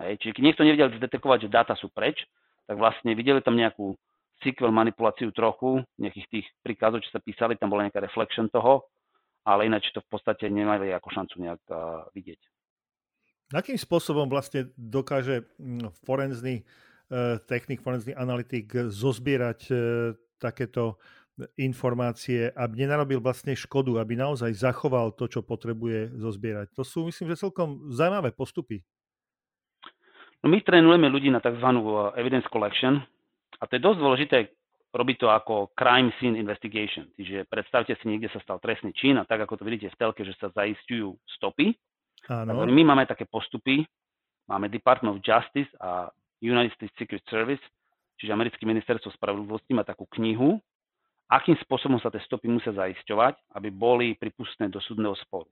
[0.00, 0.24] Hej.
[0.24, 2.24] Čiže keď niekto nevedel zdetekovať, že dáta sú preč,
[2.64, 3.92] tak vlastne videli tam nejakú
[4.40, 8.88] SQL manipuláciu trochu, nejakých tých príkazov, čo sa písali, tam bola nejaká reflection toho,
[9.44, 12.40] ale ináč to v podstate nemali ako šancu nejak uh, vidieť.
[13.52, 19.78] Akým spôsobom vlastne dokáže mm, forenzný uh, technik, forenzný analytik zozbierať uh,
[20.38, 21.02] takéto
[21.54, 26.74] informácie, aby nenarobil vlastne škodu, aby naozaj zachoval to, čo potrebuje zozbierať.
[26.74, 28.82] To sú, myslím, že celkom zaujímavé postupy.
[30.42, 31.66] No my trénujeme ľudí na tzv.
[31.66, 31.82] Eh,
[32.18, 33.02] evidence collection
[33.58, 34.38] a to je dosť dôležité
[34.88, 37.06] robiť to ako crime scene investigation.
[37.18, 40.22] Čiže predstavte si, niekde sa stal trestný čin a tak, ako to vidíte v telke,
[40.24, 41.76] že sa zaistujú stopy.
[42.32, 42.64] Áno.
[42.64, 43.84] My máme také postupy,
[44.48, 46.08] máme Department of Justice a
[46.40, 47.62] United States Secret Service,
[48.16, 50.56] čiže americké ministerstvo spravodlivosti má takú knihu,
[51.28, 55.48] akým spôsobom sa tie stopy musia zaisťovať, aby boli pripustné do súdneho sporu.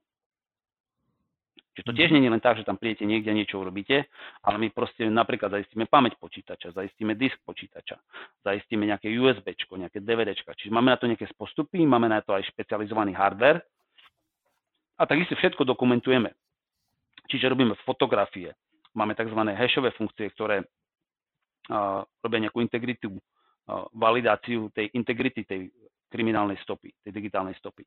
[1.76, 4.08] Čiže to tiež nie je len tak, že tam prídete niekde a niečo urobíte,
[4.40, 8.00] ale my proste napríklad zaistíme pamäť počítača, zaistíme disk počítača,
[8.40, 10.32] zaistíme nejaké USB, nejaké DVD.
[10.32, 13.60] Čiže máme na to nejaké postupy, máme na to aj špecializovaný hardware
[14.96, 16.32] a takisto všetko dokumentujeme.
[17.28, 18.56] Čiže robíme fotografie,
[18.96, 19.36] máme tzv.
[19.36, 23.20] hashové funkcie, ktoré uh, robia nejakú integritu
[23.94, 25.70] validáciu tej integrity tej
[26.06, 27.82] kriminálnej stopy, tej digitálnej stopy.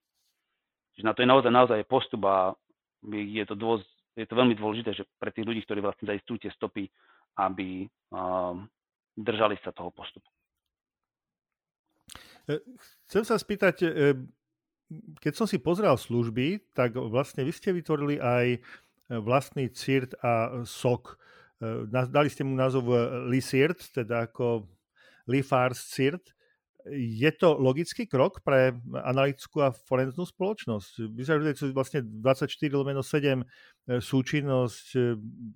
[0.96, 2.52] Čiže na to je naozaj, naozaj postup a
[3.08, 3.80] je to, dôz,
[4.20, 6.92] je to veľmi dôležité, že pre tých ľudí, ktorí vlastne zaistujú tie stopy,
[7.40, 8.68] aby um,
[9.16, 10.28] držali sa toho postupu.
[12.52, 12.60] E,
[13.08, 13.90] chcem sa spýtať, e,
[15.24, 18.60] keď som si pozrel služby, tak vlastne vy ste vytvorili aj
[19.10, 21.16] vlastný CIRT a SOC.
[21.64, 22.92] E, dali ste mu názov
[23.32, 24.68] LISIRT, teda ako
[25.30, 26.34] Lifars CIRT.
[26.90, 28.74] Je to logický krok pre
[29.06, 31.12] analytickú a forenznú spoločnosť?
[31.12, 33.46] Vyzerá, že vlastne 24 lomeno 7 e,
[34.00, 34.86] súčinnosť.
[34.96, 35.00] E,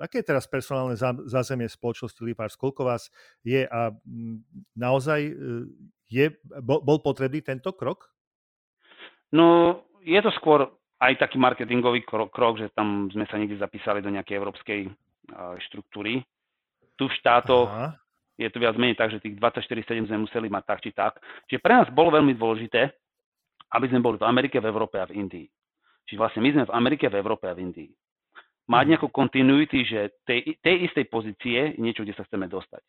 [0.03, 2.59] aké je teraz personálne zázemie spoločnosti Lifars?
[2.59, 3.07] Koľko vás
[3.41, 3.95] je a
[4.76, 5.34] naozaj e,
[6.11, 6.26] je,
[6.59, 8.11] bol, bol potrebný tento krok?
[9.32, 10.69] No, je to skôr
[11.01, 14.80] aj taký marketingový krok, krok, že tam sme sa niekde zapísali do nejakej európskej
[15.71, 16.21] štruktúry.
[16.99, 18.03] Tu v štátoch Aha
[18.38, 21.22] je to viac menej tak, že tých 24-7 sme museli mať tak či tak.
[21.46, 22.90] Čiže pre nás bolo veľmi dôležité,
[23.74, 25.48] aby sme boli v Amerike, v Európe a v Indii.
[26.10, 27.92] Čiže vlastne my sme v Amerike, v Európe a v Indii.
[28.70, 28.92] Mať mhm.
[28.96, 32.82] nejakú continuity, že tej, tej istej pozície niečo, kde sa chceme dostať.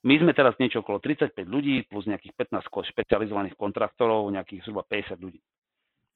[0.00, 5.20] My sme teraz niečo okolo 35 ľudí, plus nejakých 15 špecializovaných kontraktorov, nejakých zhruba 50
[5.20, 5.40] ľudí.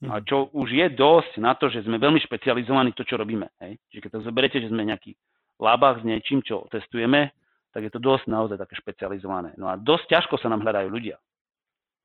[0.09, 0.25] A mhm.
[0.25, 3.53] čo už je dosť na to, že sme veľmi špecializovaní to, čo robíme.
[3.61, 3.77] Hej?
[3.93, 5.13] Čiže keď to zoberiete, že sme nejaký
[5.61, 7.31] labách s niečím, čo testujeme,
[7.75, 9.59] tak je to dosť naozaj také špecializované.
[9.59, 11.19] No a dosť ťažko sa nám hľadajú ľudia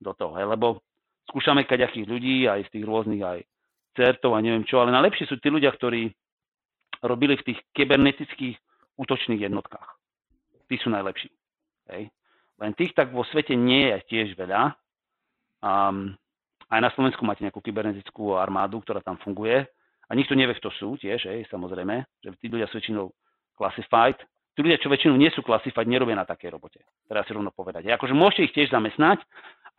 [0.01, 0.81] do toho, hej, lebo
[1.29, 3.39] skúšame kaďakých ľudí, aj z tých rôznych aj
[3.93, 6.09] certov a neviem čo, ale najlepšie sú tí ľudia, ktorí
[7.05, 8.57] robili v tých kybernetických
[8.97, 9.87] útočných jednotkách.
[10.65, 11.29] Tí sú najlepší.
[11.93, 12.09] Hej.
[12.59, 14.73] Len tých tak vo svete nie je tiež veľa.
[15.63, 16.17] Um,
[16.69, 19.63] aj na Slovensku máte nejakú kybernetickú armádu, ktorá tam funguje.
[20.09, 23.13] A nikto nevie, kto sú tiež, hej, samozrejme, že tí ľudia sú väčšinou
[23.53, 24.17] classified.
[24.59, 26.83] Tí ľudia, čo väčšinou nie sú classified, nerobia na takej robote.
[27.07, 27.87] Teraz si rovno povedať.
[27.95, 29.23] Akože môžete ich tiež zamestnať,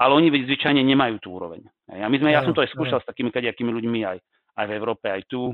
[0.01, 1.61] ale oni zvyčajne nemajú tú úroveň.
[1.93, 4.19] A my sme, ja som to aj skúšal s takými kadejakými ľuďmi aj,
[4.57, 5.53] aj v Európe, aj tu.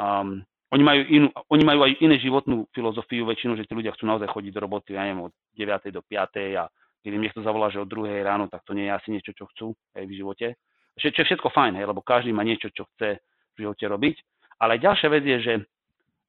[0.00, 0.40] Um,
[0.72, 4.32] oni majú, inú, oni majú aj iné životnú filozofiu väčšinu, že tí ľudia chcú naozaj
[4.32, 5.92] chodiť do roboty, ja neviem, od 9.
[5.92, 6.56] do 5.
[6.56, 6.64] a
[7.04, 8.24] keď im niekto zavolá, že od 2.
[8.24, 10.56] ráno, tak to nie je asi niečo, čo chcú aj v živote.
[10.96, 13.20] Čo, čo je všetko fajn, hej, lebo každý má niečo, čo chce
[13.54, 14.16] v živote robiť.
[14.64, 15.52] Ale ďalšia vec je, že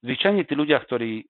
[0.04, 1.24] zvyčajne tí ľudia, ktorí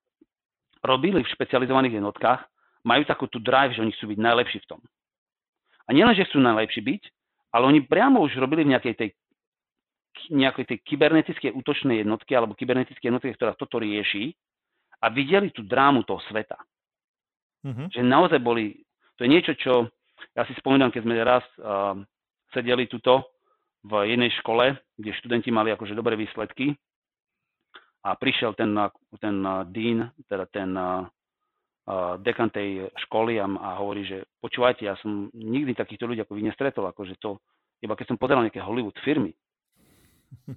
[0.86, 2.42] robili v špecializovaných jednotkách,
[2.86, 4.82] majú takú tú drive, že oni chcú byť najlepší v tom.
[5.86, 7.04] A nielen, že chcú najlepší byť,
[7.58, 9.10] ale oni priamo už robili v nejakej tej
[10.32, 14.32] nejakej tej kybernetickej útočnej jednotky alebo kybernetickej jednotky, ktorá toto rieši
[15.04, 16.56] a videli tú drámu toho sveta.
[17.68, 17.92] Uh-huh.
[17.92, 18.80] Že naozaj boli,
[19.20, 19.92] to je niečo, čo
[20.32, 22.00] ja si spomínam, keď sme raz uh,
[22.56, 23.28] sedeli tuto
[23.84, 26.74] v jednej škole, kde študenti mali akože dobré výsledky
[28.06, 28.70] a prišiel ten,
[29.18, 31.10] ten uh, dean, teda ten uh,
[31.90, 36.38] uh, dekan tej školy a, a hovorí, že počúvajte, ja som nikdy takýchto ľudí ako
[36.38, 37.42] vy nestretol, akože to,
[37.82, 39.34] iba keď som pozeral nejaké Hollywood firmy,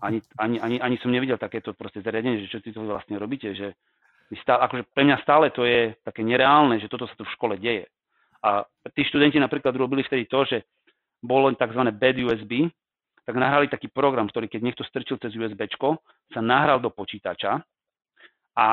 [0.04, 3.54] ani, ani, ani, ani som nevidel takéto proste zariadenie, že čo ty to vlastne robíte,
[3.56, 3.72] že
[4.44, 7.54] stále, akože pre mňa stále to je také nereálne, že toto sa tu v škole
[7.56, 7.88] deje.
[8.44, 8.62] A
[8.94, 10.68] tí študenti napríklad robili vtedy to, že
[11.18, 11.82] bolo tzv.
[11.90, 12.70] bad USB,
[13.28, 15.68] tak nahrali taký program, ktorý keď niekto strčil cez USB,
[16.32, 17.60] sa nahral do počítača
[18.56, 18.66] a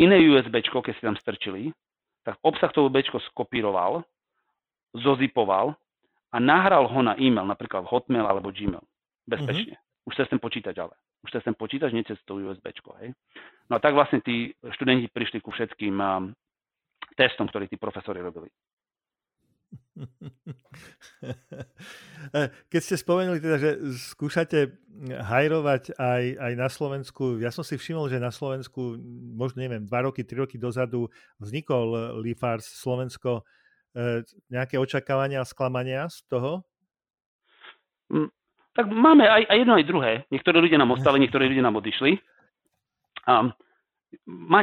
[0.00, 1.68] iné USB, keď si tam strčili,
[2.24, 4.00] tak obsah toho USB skopíroval,
[4.96, 5.76] zozipoval
[6.32, 8.80] a nahral ho na e-mail, napríklad Hotmail alebo Gmail.
[9.28, 9.76] Bezpečne.
[9.76, 10.96] Mm-hmm už cez ten počítač ale.
[11.20, 12.72] Už cez ten počítač, nie cez to USB.
[13.04, 13.12] Hej.
[13.68, 16.32] No a tak vlastne tí študenti prišli ku všetkým um,
[17.12, 18.48] testom, ktorí tí profesori robili.
[22.70, 23.78] Keď ste spomenuli teda, že
[24.14, 24.70] skúšate
[25.08, 28.98] hajrovať aj, aj na Slovensku, ja som si všimol, že na Slovensku
[29.34, 31.08] možno neviem, dva roky, tri roky dozadu
[31.42, 33.42] vznikol Lifars Slovensko.
[33.96, 36.62] E, nejaké očakávania a sklamania z toho?
[38.12, 38.30] Mm,
[38.76, 40.24] tak máme aj, aj jedno, aj druhé.
[40.30, 42.20] Niektorí ľudia nám ostali, niektorí ľudia nám odišli.
[43.28, 43.52] A
[44.26, 44.60] ma,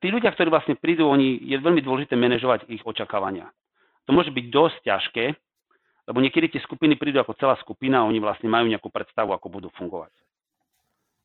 [0.00, 3.50] tí ľudia, ktorí vlastne prídu, oni, je veľmi dôležité manažovať ich očakávania.
[4.08, 5.24] To môže byť dosť ťažké,
[6.08, 9.52] lebo niekedy tie skupiny prídu ako celá skupina a oni vlastne majú nejakú predstavu, ako
[9.52, 10.10] budú fungovať.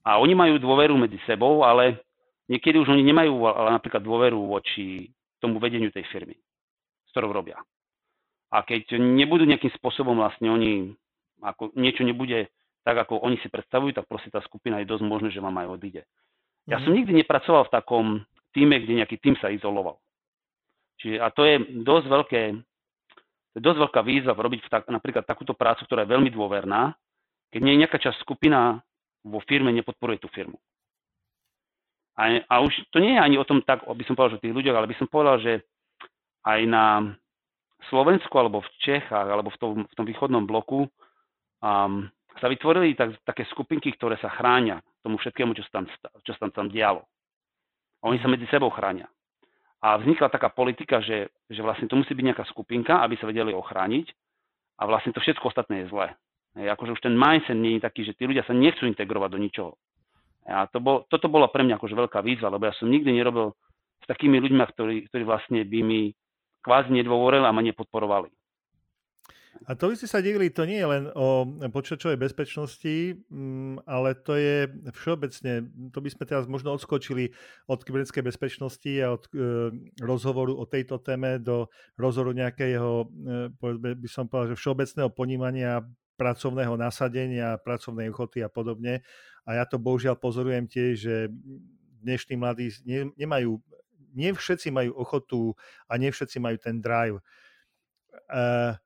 [0.03, 2.03] A oni majú dôveru medzi sebou, ale
[2.51, 5.07] niekedy už oni nemajú ale napríklad dôveru voči
[5.39, 6.36] tomu vedeniu tej firmy,
[7.07, 7.55] s ktorou robia.
[8.51, 10.91] A keď nebudú nejakým spôsobom vlastne oni
[11.39, 12.51] ako niečo nebude
[12.84, 15.67] tak, ako oni si predstavujú, tak proste tá skupina je dosť možné, že vám aj
[15.71, 16.03] odíde.
[16.67, 16.84] Ja mm-hmm.
[16.84, 18.05] som nikdy nepracoval v takom
[18.51, 19.99] týme, kde nejaký tým sa izoloval.
[20.99, 22.41] Čiže, a to je dosť veľké,
[23.54, 26.97] to je dosť veľká výzva robiť tak, napríklad takúto prácu, ktorá je veľmi dôverná,
[27.54, 28.82] keď nie je nejaká časť skupina
[29.22, 30.58] vo firme nepodporuje tú firmu.
[32.18, 34.58] A, a už to nie je ani o tom tak, aby som povedal, že tých
[34.58, 35.62] ľuďoch, ale by som povedal, že
[36.45, 37.14] aj na
[37.89, 40.86] Slovensku alebo v Čechách alebo v tom, v tom východnom bloku
[41.62, 45.86] um, sa vytvorili tak, také skupinky, ktoré sa chránia tomu všetkému, čo sa tam,
[46.26, 47.06] čo sa tam dialo.
[48.01, 49.10] A oni sa medzi sebou chránia.
[49.84, 53.51] A vznikla taká politika, že, že vlastne to musí byť nejaká skupinka, aby sa vedeli
[53.51, 54.07] ochrániť
[54.79, 56.15] a vlastne to všetko ostatné je zlé.
[56.55, 59.39] Hej, akože už ten mindset nie je taký, že tí ľudia sa nechcú integrovať do
[59.43, 59.71] ničoho.
[60.47, 63.51] A to bol, toto bola pre mňa akože veľká výzva, lebo ja som nikdy nerobil
[64.03, 66.11] s takými ľuďmi, ktorí, ktorí vlastne by mi
[66.63, 68.31] kvázi nedôvorili a ma nepodporovali.
[69.64, 74.12] A to by ste sa divili, to nie je len o počítačovej bezpečnosti, mm, ale
[74.20, 77.32] to je všeobecne, to by sme teraz možno odskočili
[77.72, 79.38] od kybernetickej bezpečnosti a od e,
[80.04, 83.08] rozhovoru o tejto téme do rozhovoru nejakého,
[83.62, 85.80] e, by som povedal, že všeobecného ponímania
[86.20, 88.99] pracovného nasadenia, pracovnej ochoty a podobne.
[89.47, 91.16] A ja to bohužiaľ pozorujem tiež, že
[92.04, 93.60] dnešní mladí ne, nemajú,
[94.12, 95.56] nie všetci majú ochotu
[95.88, 97.18] a nie všetci majú ten drive.
[98.30, 98.78] Uh,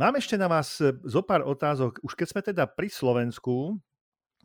[0.00, 2.00] Mám ešte na vás e, zo pár otázok.
[2.00, 3.76] Už keď sme teda pri Slovensku,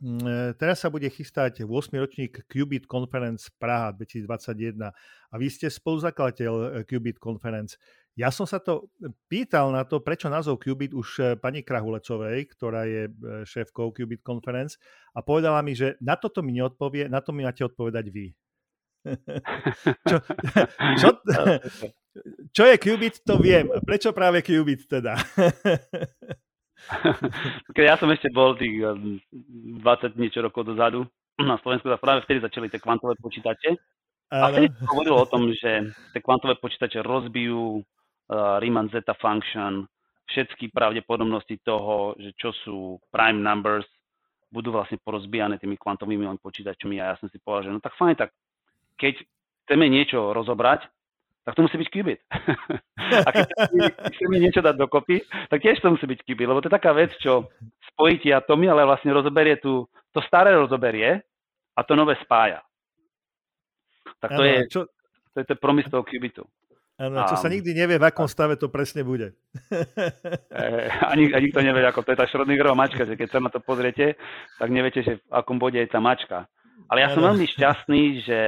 [0.04, 1.96] e, teraz sa bude chystať 8.
[1.96, 7.80] ročník Qubit Conference Praha 2021 a vy ste spoluzakladateľ e, Qubit Conference.
[8.20, 8.92] Ja som sa to
[9.32, 13.08] pýtal na to, prečo názov Qubit už pani Krahulecovej, ktorá je
[13.48, 14.76] šéfkou Qubit Conference
[15.16, 18.28] a povedala mi, že na toto mi neodpovie, na to mi máte odpovedať vy.
[20.08, 20.16] čo,
[21.00, 21.08] čo,
[22.52, 23.68] čo je qubit, to viem.
[23.84, 25.16] Prečo práve qubit teda?
[27.72, 28.96] Keď ja som ešte bol tých 20
[29.34, 31.04] um, niečo rokov dozadu
[31.40, 33.76] na Slovensku, tak práve vtedy začali tie kvantové počítače.
[34.32, 39.86] A vtedy hovoril o tom, že tie kvantové počítače rozbijú uh, Riemann zeta function,
[40.26, 43.86] všetky pravdepodobnosti toho, že čo sú prime numbers,
[44.50, 48.14] budú vlastne porozbijané tými kvantovými počítačmi a ja som si povedal, že no tak fajn,
[48.18, 48.30] tak
[48.96, 49.20] keď
[49.66, 50.86] chceme niečo rozobrať,
[51.46, 52.18] tak to musí byť qubit.
[53.26, 53.46] a keď
[54.18, 57.14] chceme niečo dať dokopy, tak tiež to musí byť qubit, lebo to je taká vec,
[57.22, 57.46] čo
[57.94, 61.22] spojí tie atomy, ale vlastne rozoberie tu, to staré rozoberie
[61.78, 62.66] a to nové spája.
[64.18, 64.80] Tak to, ano, je, čo...
[65.30, 66.42] to je to promis toho kubitu.
[66.96, 69.30] Áno, čo sa nikdy nevie, v akom stave to presne bude.
[70.56, 73.52] E, ani, ani nikto nevie, ako to je tá Schrödingerová mačka, že keď sa na
[73.52, 74.16] to pozriete,
[74.56, 76.48] tak neviete, že v akom bode je tá mačka.
[76.88, 78.38] Ale ja som veľmi šťastný, že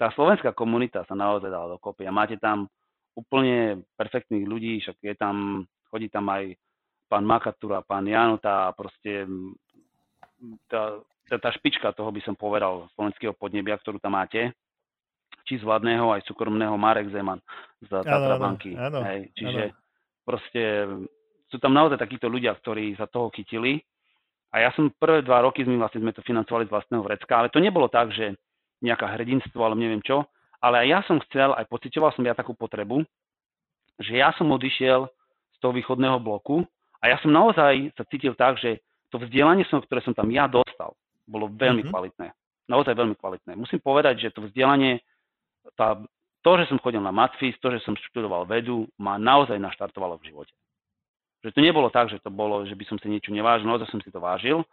[0.00, 2.64] tá slovenská komunita sa naozaj dala dokopy a máte tam
[3.12, 6.56] úplne perfektných ľudí, však je tam, chodí tam aj
[7.04, 9.28] pán Makatúra, pán Janota a proste
[10.72, 10.96] tá,
[11.28, 14.56] tá, tá špička toho by som povedal slovenského podnebia, ktorú tam máte,
[15.44, 17.44] či z vládneho, aj súkromného Marek Zeman
[17.84, 18.72] z Tatra banky.
[18.80, 19.76] Áno, Hej, čiže áno.
[20.24, 20.62] proste
[21.52, 23.84] sú tam naozaj takíto ľudia, ktorí sa toho chytili.
[24.50, 27.52] A ja som prvé dva roky, my vlastne sme to financovali z vlastného vrecka, ale
[27.52, 28.34] to nebolo tak, že
[28.80, 30.24] nejaká hrdinstvo, ale neviem čo.
[30.60, 33.00] Ale aj ja som chcel, aj pocitoval som ja takú potrebu,
[34.00, 35.08] že ja som odišiel
[35.56, 36.64] z toho východného bloku
[37.00, 40.92] a ja som naozaj sa cítil tak, že to vzdelanie, ktoré som tam ja dostal,
[41.24, 41.92] bolo veľmi mm-hmm.
[41.92, 42.28] kvalitné.
[42.70, 43.52] Naozaj veľmi kvalitné.
[43.58, 45.02] Musím povedať, že to vzdelanie
[45.74, 45.98] tá,
[46.40, 50.32] to, že som chodil na Matfis, to, že som študoval vedu, ma naozaj naštartovalo v
[50.32, 50.54] živote.
[51.44, 54.00] Že to nebolo tak, že to bolo, že by som si niečo nevážil, naozaj som
[54.00, 54.64] si to vážil.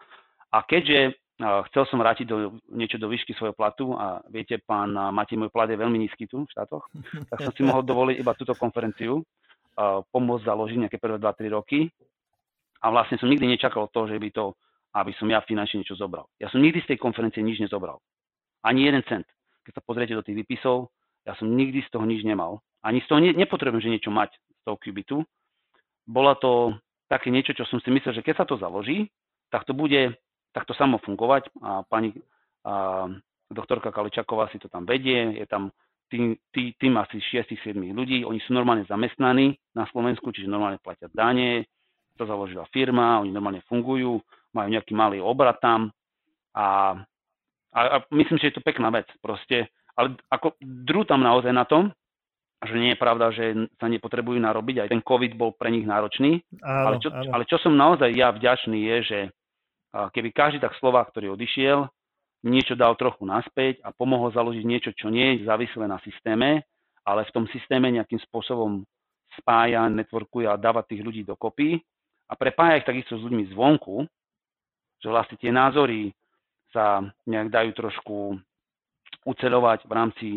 [0.52, 5.38] A keďže chcel som vrátiť do, niečo do výšky svojho platu a viete, pán Matej,
[5.38, 6.90] môj plat je veľmi nízky tu v štátoch,
[7.30, 9.22] tak som si mohol dovoliť iba túto konferenciu,
[10.12, 11.86] pomôcť založiť nejaké prvé 2-3 roky.
[12.82, 14.54] A vlastne som nikdy nečakal to, že by to,
[14.98, 16.30] aby som ja finančne niečo zobral.
[16.38, 18.02] Ja som nikdy z tej konferencie nič nezobral.
[18.66, 19.26] Ani jeden cent
[19.68, 20.96] keď sa pozriete do tých výpisov,
[21.28, 22.64] ja som nikdy z toho nič nemal.
[22.88, 25.18] Ani z toho ne, nepotrebujem, že niečo mať z toho Cubitu.
[26.08, 26.72] Bola to
[27.12, 29.12] také niečo, čo som si myslel, že keď sa to založí,
[29.52, 30.16] tak to bude
[30.52, 32.14] takto samo fungovať a pani
[32.66, 33.08] a,
[33.48, 35.72] doktorka Kaličaková si to tam vedie, je tam
[36.08, 41.12] tým, tým, tým asi 6-7 ľudí, oni sú normálne zamestnaní na Slovensku, čiže normálne platia
[41.12, 41.68] dane,
[42.16, 44.20] to založila firma, oni normálne fungujú,
[44.56, 45.92] majú nejaký malý obrat tam
[46.56, 46.96] a
[47.78, 49.06] a, a myslím, že je to pekná vec.
[49.22, 51.94] Proste, ale ako drú tam naozaj na tom,
[52.66, 56.42] že nie je pravda, že sa nepotrebujú narobiť, aj ten COVID bol pre nich náročný.
[56.66, 57.30] Áno, ale, čo, áno.
[57.38, 59.20] ale čo som naozaj ja vďačný je, že
[60.14, 61.90] keby každý tak slova, ktorý odišiel,
[62.46, 66.62] niečo dal trochu naspäť a pomohol založiť niečo, čo nie je závislé na systéme,
[67.02, 68.86] ale v tom systéme nejakým spôsobom
[69.42, 71.82] spája, networkuje a dáva tých ľudí dokopy
[72.30, 74.06] a prepája ich takisto s ľuďmi zvonku,
[75.02, 76.12] že vlastne tie názory
[76.74, 78.16] sa nejak dajú trošku
[79.24, 80.28] ucelovať v rámci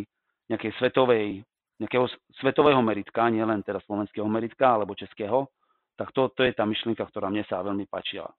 [0.46, 1.42] nejakej svetovej,
[1.80, 2.06] nejakého
[2.38, 5.48] svetového meritka, nielen teda slovenského meritka alebo českého,
[5.96, 8.30] tak to, to je tá myšlienka, ktorá mne sa veľmi páčila.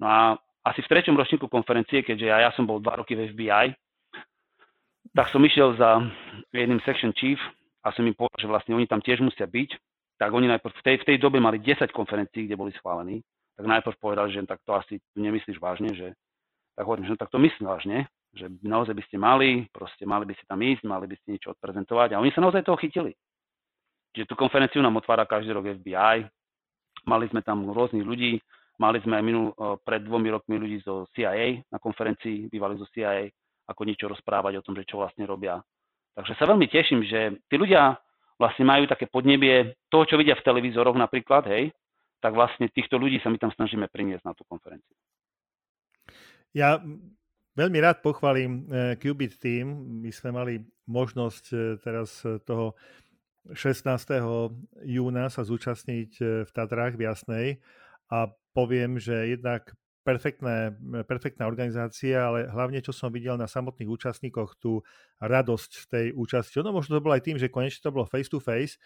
[0.00, 0.20] No a
[0.66, 3.70] asi v treťom ročníku konferencie, keďže ja, ja som bol dva roky v FBI,
[5.14, 6.02] tak som išiel za
[6.50, 7.38] jedným section chief
[7.86, 9.70] a som im povedal, že vlastne oni tam tiež musia byť.
[10.18, 13.22] Tak oni najprv v tej, v tej dobe mali 10 konferencií, kde boli schválení.
[13.54, 16.12] Tak najprv povedali, že tak to asi nemyslíš vážne, že
[16.76, 17.98] tak hovorím, že no tak to myslím vážne,
[18.36, 21.56] že naozaj by ste mali, proste mali by ste tam ísť, mali by ste niečo
[21.56, 23.16] odprezentovať a oni sa naozaj toho chytili.
[24.12, 26.28] Čiže tú konferenciu nám otvára každý rok FBI,
[27.08, 28.40] mali sme tam rôznych ľudí,
[28.76, 29.52] mali sme aj minul,
[29.82, 33.28] pred dvomi rokmi ľudí zo CIA na konferencii, bývali zo CIA,
[33.66, 35.58] ako niečo rozprávať o tom, že čo vlastne robia.
[36.16, 37.98] Takže sa veľmi teším, že tí ľudia
[38.40, 41.72] vlastne majú také podnebie toho, čo vidia v televízoroch napríklad, hej,
[42.20, 44.96] tak vlastne týchto ľudí sa my tam snažíme priniesť na tú konferenciu.
[46.56, 46.80] Ja
[47.52, 50.00] veľmi rád pochválim eh, Qubit Team.
[50.00, 50.54] My sme mali
[50.88, 52.76] možnosť eh, teraz eh, toho
[53.46, 53.86] 16.
[54.82, 57.46] júna sa zúčastniť v Tatrách v Jasnej
[58.12, 59.74] a poviem, že jednak
[60.06, 64.86] perfektné, perfektná organizácia, ale hlavne, čo som videl na samotných účastníkoch, tú
[65.18, 66.62] radosť tej účasti.
[66.62, 68.78] Ono možno to bolo aj tým, že konečne to bolo face to face,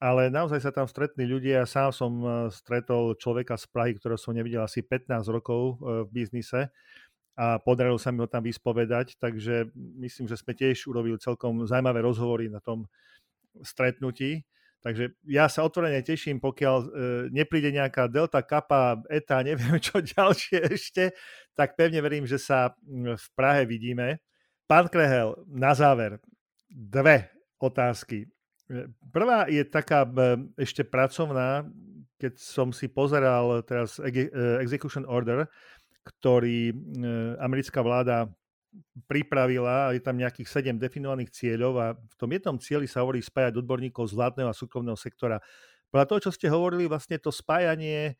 [0.00, 1.68] ale naozaj sa tam stretli ľudia.
[1.68, 2.12] Sám som
[2.48, 6.72] stretol človeka z Prahy, ktorého som nevidel asi 15 rokov v biznise
[7.36, 12.00] a podarilo sa mi ho tam vyspovedať, takže myslím, že sme tiež urobili celkom zaujímavé
[12.00, 12.88] rozhovory na tom
[13.60, 14.48] stretnutí.
[14.84, 16.88] Takže ja sa otvorene teším, pokiaľ e,
[17.32, 21.16] nepríde nejaká delta, kappa, eta, neviem čo ďalšie ešte,
[21.56, 24.20] tak pevne verím, že sa v Prahe vidíme.
[24.68, 26.20] Pán Krehel, na záver,
[26.68, 28.28] dve otázky.
[28.68, 31.64] E, prvá je taká e, ešte pracovná,
[32.20, 33.96] keď som si pozeral teraz
[34.60, 35.48] Execution Order,
[36.04, 36.74] ktorý e,
[37.40, 38.28] americká vláda
[39.06, 43.58] pripravila, je tam nejakých sedem definovaných cieľov a v tom jednom cieli sa hovorí spájať
[43.58, 45.38] odborníkov z vládneho a súkromného sektora.
[45.90, 48.14] Podľa toho, čo ste hovorili, vlastne to spájanie e,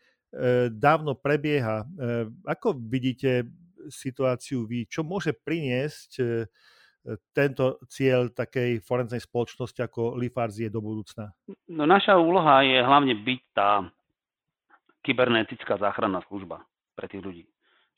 [0.70, 1.82] dávno prebieha.
[1.82, 1.86] E,
[2.46, 3.50] ako vidíte
[3.90, 4.86] situáciu vy?
[4.86, 6.24] Čo môže priniesť e,
[7.36, 11.34] tento cieľ takej forenznej spoločnosti ako Lifarz je do budúcna?
[11.68, 13.84] No naša úloha je hlavne byť tá
[15.04, 16.64] kybernetická záchranná služba
[16.96, 17.44] pre tých ľudí.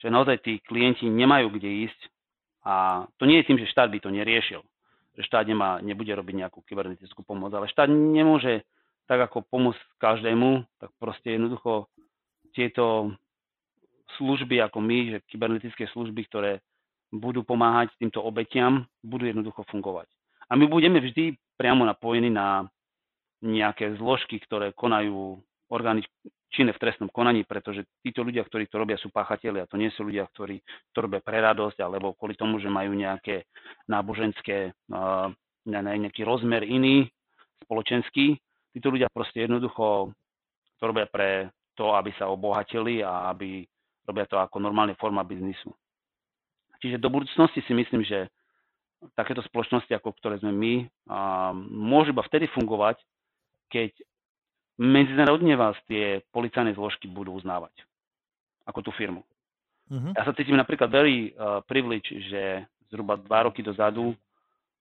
[0.02, 2.00] Že naozaj tí klienti nemajú kde ísť
[2.66, 4.66] a to nie je tým, že štát by to neriešil.
[5.14, 8.66] Že štát nemá, nebude robiť nejakú kybernetickú pomoc, ale štát nemôže
[9.06, 11.86] tak ako pomôcť každému, tak proste jednoducho
[12.50, 13.14] tieto
[14.18, 16.58] služby ako my, že kybernetické služby, ktoré
[17.14, 20.10] budú pomáhať týmto obetiam, budú jednoducho fungovať.
[20.50, 22.66] A my budeme vždy priamo napojení na
[23.46, 25.38] nejaké zložky, ktoré konajú
[25.70, 26.06] orgány
[26.52, 29.66] činné v trestnom konaní, pretože títo ľudia, ktorí to robia, sú páchatelia.
[29.66, 30.62] To nie sú ľudia, ktorí
[30.94, 33.44] to robia pre radosť alebo kvôli tomu, že majú nejaké
[33.90, 34.72] náboženské,
[35.66, 37.10] nejaký rozmer iný,
[37.66, 38.38] spoločenský
[38.76, 40.12] títo ľudia proste jednoducho
[40.76, 43.64] to robia pre to, aby sa obohatili a aby
[44.04, 45.72] robia to ako normálne forma biznisu.
[46.84, 48.28] Čiže do budúcnosti si myslím, že
[49.16, 50.74] takéto spoločnosti, ako ktoré sme my,
[51.72, 53.00] môžu iba vtedy fungovať,
[53.72, 53.96] keď
[54.76, 57.72] medzinárodne vás tie policajné zložky budú uznávať
[58.66, 59.22] ako tú firmu.
[59.86, 60.12] Uh-huh.
[60.12, 64.12] Ja sa cítim napríklad veľmi uh, privilege, že zhruba dva roky dozadu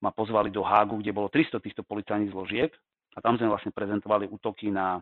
[0.02, 2.72] ma pozvali do Hágu, kde bolo 300 týchto policajných zložiek
[3.16, 5.00] a tam sme vlastne prezentovali útoky na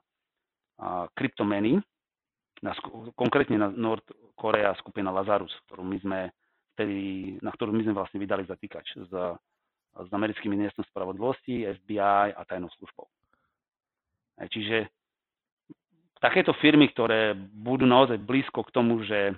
[1.13, 1.77] kryptomeny,
[2.61, 2.71] na,
[3.15, 4.03] konkrétne na Nord
[4.35, 6.19] Korea skupina Lazarus, ktorú my sme
[6.73, 6.97] vtedy,
[7.43, 9.11] na ktorú my sme vlastne vydali zatýkač s,
[9.93, 13.05] s americkým ministerstvom spravodlivosti, FBI a tajnou službou.
[14.39, 14.89] Čiže
[16.23, 19.35] takéto firmy, ktoré budú naozaj blízko k tomu, že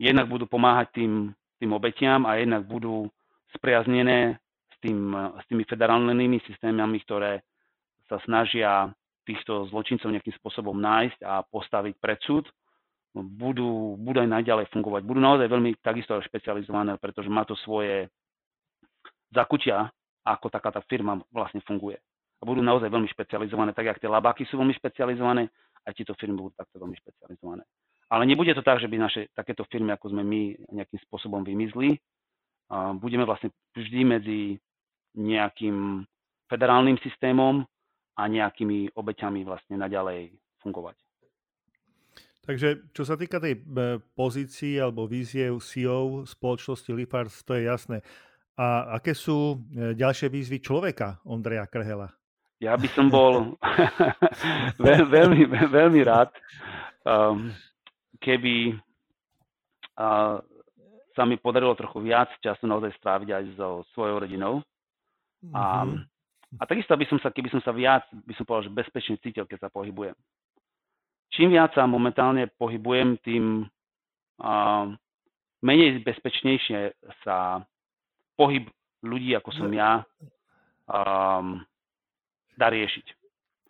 [0.00, 3.10] jednak budú pomáhať tým, tým obetiam a jednak budú
[3.52, 4.40] spriaznené
[4.72, 7.44] s, tým, s tými federálnymi systémami, ktoré
[8.08, 8.88] sa snažia
[9.28, 12.48] týchto zločincov nejakým spôsobom nájsť a postaviť pred súd,
[13.12, 15.02] budú, budú aj naďalej fungovať.
[15.04, 18.08] Budú naozaj veľmi takisto špecializované, pretože má to svoje
[19.28, 19.92] zakutia,
[20.24, 22.00] ako taká tá firma vlastne funguje.
[22.38, 25.50] A budú naozaj veľmi špecializované, tak jak tie labáky sú veľmi špecializované,
[25.86, 27.66] aj tieto firmy budú takto veľmi špecializované.
[28.08, 32.00] Ale nebude to tak, že by naše takéto firmy, ako sme my, nejakým spôsobom vymizli.
[33.00, 34.40] Budeme vlastne vždy medzi
[35.18, 36.06] nejakým
[36.48, 37.64] federálnym systémom
[38.16, 40.32] a nejakými obeťami vlastne naďalej
[40.64, 40.96] fungovať.
[42.48, 48.00] Takže čo sa týka tej e, pozícii alebo víziev CEO spoločnosti Lifars, to je jasné.
[48.56, 52.08] A aké sú e, ďalšie výzvy človeka Ondreja Krhela?
[52.58, 53.54] Ja by som bol
[54.86, 56.34] veľ, veľmi, veľmi rád,
[57.06, 57.54] um,
[58.18, 58.74] keby
[59.94, 60.42] uh,
[61.14, 64.62] sa mi podarilo trochu viac času naozaj stráviť aj so svojou rodinou.
[65.42, 65.54] Mm-hmm.
[65.54, 66.02] A mhm.
[66.56, 69.44] A takisto by som sa, keby som sa viac, by som povedal, že bezpečne cítil,
[69.44, 70.16] keď sa pohybujem.
[71.36, 73.68] Čím viac sa momentálne pohybujem, tým
[74.40, 74.88] uh,
[75.60, 77.60] menej bezpečnejšie sa
[78.32, 78.64] pohyb
[79.04, 80.00] ľudí, ako som ja,
[80.88, 81.60] um,
[82.58, 83.18] dá riešiť.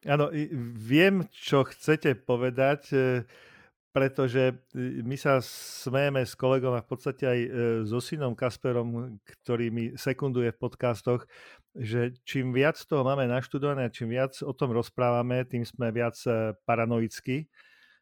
[0.08, 0.30] Áno,
[0.78, 3.26] viem, čo chcete povedať, e,
[3.90, 7.50] pretože e, my sa smejeme s kolegom a v podstate aj e,
[7.82, 11.26] so synom Kasperom, ktorý mi sekunduje v podcastoch,
[11.74, 16.14] že čím viac toho máme naštudované, čím viac o tom rozprávame, tým sme viac
[16.62, 17.50] paranoickí.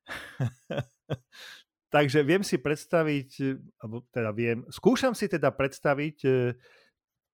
[1.96, 3.28] Takže viem si predstaviť,
[3.80, 6.16] alebo teda viem, skúšam si teda predstaviť,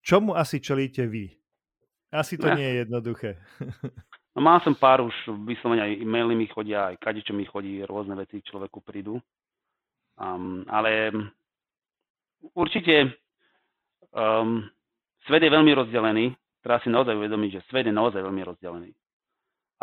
[0.07, 1.42] čomu asi čelíte vy.
[2.13, 2.55] Asi to ne.
[2.61, 3.31] nie je jednoduché.
[4.33, 5.13] No mal som pár už,
[5.45, 9.21] vyslovene aj e-maily mi chodia, aj kadečo mi chodí, rôzne veci človeku prídu.
[10.17, 11.13] Um, ale
[12.57, 13.13] určite
[14.09, 14.65] um,
[15.29, 16.33] svet je veľmi rozdelený.
[16.65, 18.89] Treba si naozaj uvedomiť, že svet je naozaj veľmi rozdelený.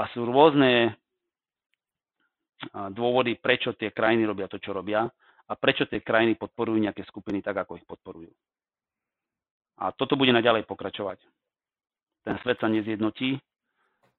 [0.01, 0.97] A sú rôzne
[2.91, 5.07] dôvody, prečo tie krajiny robia to, čo robia
[5.49, 8.29] a prečo tie krajiny podporujú nejaké skupiny tak, ako ich podporujú.
[9.79, 11.23] A toto bude naďalej pokračovať.
[12.29, 13.41] Ten svet sa nezjednotí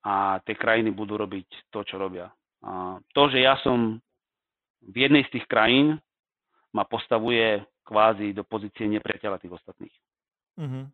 [0.02, 2.26] a tie krajiny budú robiť to, čo robia.
[2.66, 4.02] A to, že ja som
[4.82, 6.02] v jednej z tých krajín,
[6.74, 9.94] ma postavuje kvázi do pozície nepriateľa tých ostatných.
[10.58, 10.84] Mm-hmm.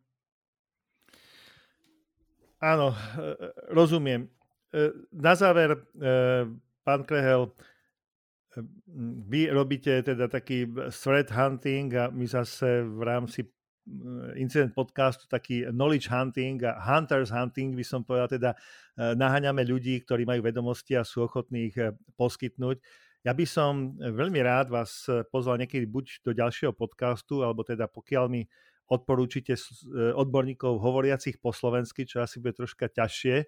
[2.61, 4.29] Áno, e, e, rozumiem.
[4.73, 5.77] E, na záver,
[6.85, 7.53] pán Krehel,
[9.29, 13.45] vy robíte teda taký threat hunting a my zase v rámci
[14.35, 18.51] incident podcastu taký knowledge hunting a hunters hunting by som povedal, teda
[18.97, 21.79] naháňame ľudí, ktorí majú vedomosti a sú ochotní ich
[22.19, 22.83] poskytnúť.
[23.23, 28.25] Ja by som veľmi rád vás pozval niekedy buď do ďalšieho podcastu, alebo teda pokiaľ
[28.27, 28.43] mi
[28.87, 29.59] odporúčite
[30.15, 33.47] odborníkov hovoriacich po slovensky, čo asi bude troška ťažšie,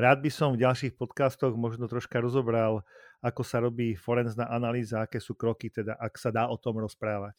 [0.00, 2.80] Rád by som v ďalších podcastoch možno troška rozobral,
[3.20, 7.36] ako sa robí forenzná analýza, aké sú kroky, teda ak sa dá o tom rozprávať.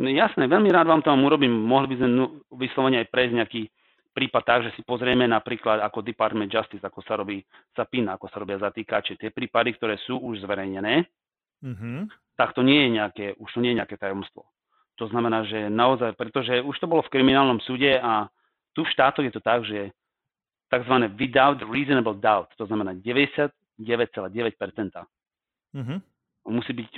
[0.00, 1.52] No jasné, veľmi rád vám to urobím.
[1.52, 2.08] Mohli by sme
[2.56, 3.62] vyslovene aj prejsť nejaký
[4.16, 7.44] prípad tak, že si pozrieme napríklad ako Department Justice, ako sa robí
[7.76, 9.20] zapína, ako sa robia zatýkače.
[9.20, 11.04] Tie prípady, ktoré sú už zverejnené,
[11.62, 11.98] mm-hmm.
[12.34, 14.48] tak to nie je nejaké, už to nie je nejaké tajomstvo.
[14.98, 18.28] To znamená, že naozaj, pretože už to bolo v kriminálnom súde a
[18.72, 19.92] tu v štátoch je to tak, že
[20.72, 20.94] tzv.
[21.20, 23.44] without reasonable doubt, to znamená 99,9%.
[25.76, 25.98] Mm-hmm.
[26.50, 26.90] Musí byť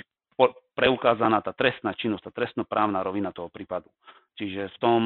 [0.73, 3.89] preukázaná tá trestná činnosť, tá trestnoprávna rovina toho prípadu.
[4.37, 5.01] Čiže v tom,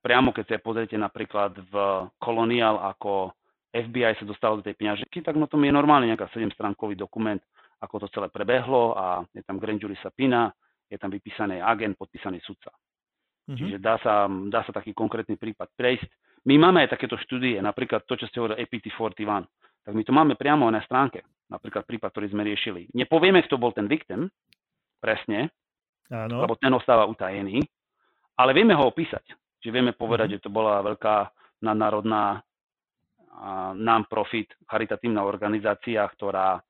[0.00, 1.74] priamo keď sa pozriete napríklad v
[2.16, 3.32] Colonial, ako
[3.70, 7.38] FBI sa dostalo do tej peňaženky, tak na tom je normálne nejaká 7-stránkový dokument,
[7.80, 10.50] ako to celé prebehlo a je tam grand jury subpoena,
[10.90, 12.72] je tam vypísaný agent, podpísaný sudca.
[12.72, 13.56] Mm-hmm.
[13.56, 16.08] Čiže dá sa, dá sa taký konkrétny prípad prejsť
[16.48, 19.44] my máme aj takéto štúdie, napríklad to, čo ste hovorili, APT41.
[19.84, 21.20] Tak my to máme priamo na stránke,
[21.52, 22.88] napríklad prípad, ktorý sme riešili.
[22.96, 24.32] Nepovieme, kto bol ten victim,
[25.00, 25.50] presne,
[26.12, 26.44] Áno.
[26.44, 27.64] lebo ten ostáva utajený,
[28.36, 29.24] ale vieme ho opísať.
[29.60, 30.44] Čiže vieme povedať, mm-hmm.
[30.44, 31.16] že to bola veľká
[31.64, 32.40] nadnárodná
[33.76, 36.60] non-profit charitatívna organizácia, ktorá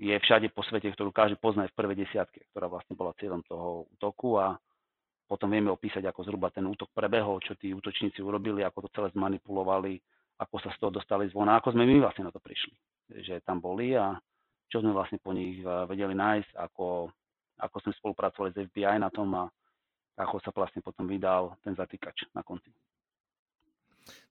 [0.00, 3.86] je všade po svete, ktorú každý pozná v prvej desiatke, ktorá vlastne bola cieľom toho
[3.98, 4.58] útoku a
[5.30, 9.08] potom vieme opísať, ako zhruba ten útok prebehol, čo tí útočníci urobili, ako to celé
[9.14, 10.02] zmanipulovali,
[10.42, 12.74] ako sa z toho dostali zvon a ako sme my vlastne na to prišli.
[13.22, 14.18] Že tam boli a
[14.66, 17.12] čo sme vlastne po nich eh, vedeli nájsť, ako,
[17.62, 19.46] ako sme spolupracovali s FBI na tom a
[20.18, 22.68] ako sa vlastne potom vydal ten zatýkač na konci.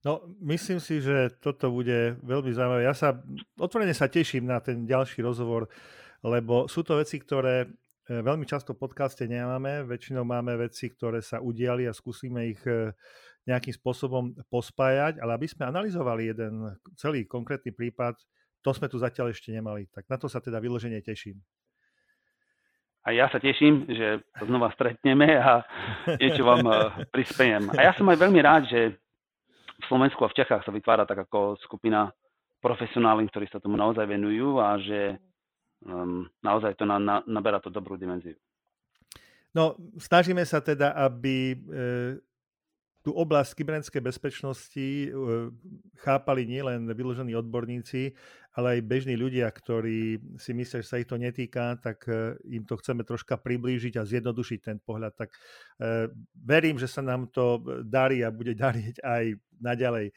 [0.04, 2.84] No, myslím si, že toto bude veľmi zaujímavé.
[2.84, 3.16] Ja sa
[3.56, 5.72] otvorene sa teším na ten ďalší rozhovor,
[6.22, 7.72] lebo sú to veci, ktoré
[8.12, 12.62] E, veľmi často v podcaste nemáme, väčšinou máme veci, ktoré sa udiali a skúsime ich
[12.68, 12.92] e,
[13.48, 18.20] nejakým spôsobom pospájať, ale aby sme analyzovali jeden celý konkrétny prípad,
[18.60, 19.88] to sme tu zatiaľ ešte nemali.
[19.94, 21.40] Tak na to sa teda vyloženie teším.
[23.02, 25.66] A ja sa teším, že to znova stretneme a
[26.22, 26.74] niečo vám e,
[27.10, 27.74] prispiejem.
[27.74, 28.94] A ja som aj veľmi rád, že
[29.82, 32.14] v Slovensku a v Čechách sa vytvára tak ako skupina
[32.62, 35.18] profesionálov, ktorí sa tomu naozaj venujú a že
[35.82, 38.38] um, naozaj to na, na, naberá to dobrú dimenziu.
[39.52, 41.58] No, snažíme sa teda, aby e,
[43.02, 45.10] tú oblasť kybernetickej bezpečnosti e,
[46.06, 48.14] chápali nielen vyložení odborníci,
[48.54, 52.64] ale aj bežní ľudia, ktorí si myslia, že sa ich to netýka, tak e, im
[52.70, 55.18] to chceme troška priblížiť a zjednodušiť ten pohľad.
[55.18, 55.38] Tak e,
[56.38, 59.24] verím, že sa nám to darí a bude dariť aj
[59.62, 60.14] naďalej.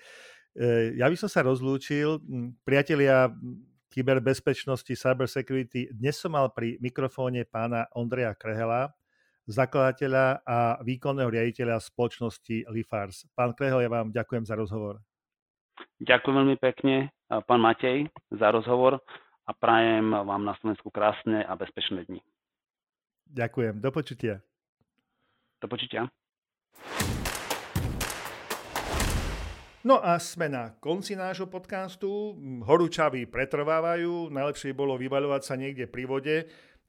[0.94, 2.22] Ja by som sa rozlúčil.
[2.62, 3.26] Priatelia,
[3.90, 5.90] kyberbezpečnosti, cybersecurity.
[5.90, 8.94] Dnes som mal pri mikrofóne pána Ondreja Krehela,
[9.44, 13.28] zakladateľa a výkonného riaditeľa spoločnosti Lifars.
[13.36, 15.00] Pán Krehel, ja vám ďakujem za rozhovor.
[16.00, 19.02] Ďakujem veľmi pekne, pán Matej, za rozhovor
[19.44, 22.22] a prajem vám na Slovensku krásne a bezpečné dni.
[23.28, 23.82] Ďakujem.
[23.82, 24.40] Do počutia.
[25.58, 26.08] Do počutia.
[29.84, 32.32] No a sme na konci nášho podcastu.
[32.64, 34.32] Horúčavy pretrvávajú.
[34.32, 36.36] Najlepšie bolo vyvaľovať sa niekde pri vode.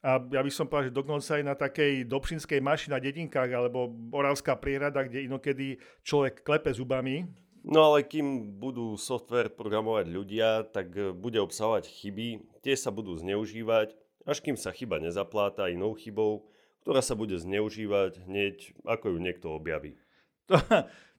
[0.05, 3.89] A ja by som povedal, že dokonca aj na takej dobšinskej maši na dedinkách alebo
[4.13, 7.25] Oravská priehrada, kde inokedy človek klepe zubami.
[7.65, 12.61] No ale kým budú software programovať ľudia, tak bude obsahovať chyby.
[12.61, 13.97] Tie sa budú zneužívať,
[14.29, 16.45] až kým sa chyba nezapláta inou chybou,
[16.86, 19.97] ktorá sa bude zneužívať hneď, ako ju niekto objaví.
[20.45, 20.61] To,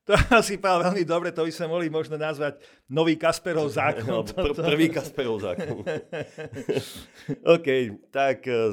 [0.07, 4.23] to asi povedal veľmi dobre, to by sme mohli možno nazvať nový Kasperov zákon.
[4.23, 5.83] Pr- prvý Kasperov zákon.
[7.59, 7.69] OK,
[8.15, 8.71] tak eh,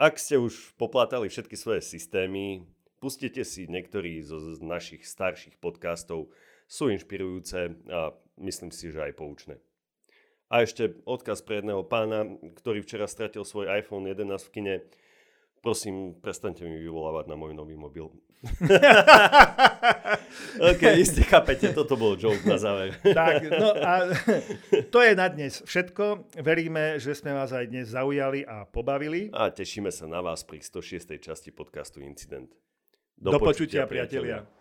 [0.00, 2.64] ak ste už poplátali všetky svoje systémy,
[2.98, 6.32] pustite si niektorý zo našich starších podcastov,
[6.64, 9.60] sú inšpirujúce a myslím si, že aj poučné.
[10.48, 12.24] A ešte odkaz pre jedného pána,
[12.56, 14.74] ktorý včera stratil svoj iPhone 11 v kine.
[15.58, 18.08] Prosím, prestaňte mi vyvolávať na môj nový mobil.
[20.70, 22.94] OK, iste chápete, toto bol joke na záver.
[23.02, 24.14] tak, no a
[24.94, 26.30] to je na dnes všetko.
[26.38, 29.34] Veríme, že sme vás aj dnes zaujali a pobavili.
[29.34, 31.18] A tešíme sa na vás pri 106.
[31.18, 32.54] časti podcastu Incident.
[33.18, 34.36] Do, Do počutia, počutia priatelia.
[34.46, 34.57] priatelia.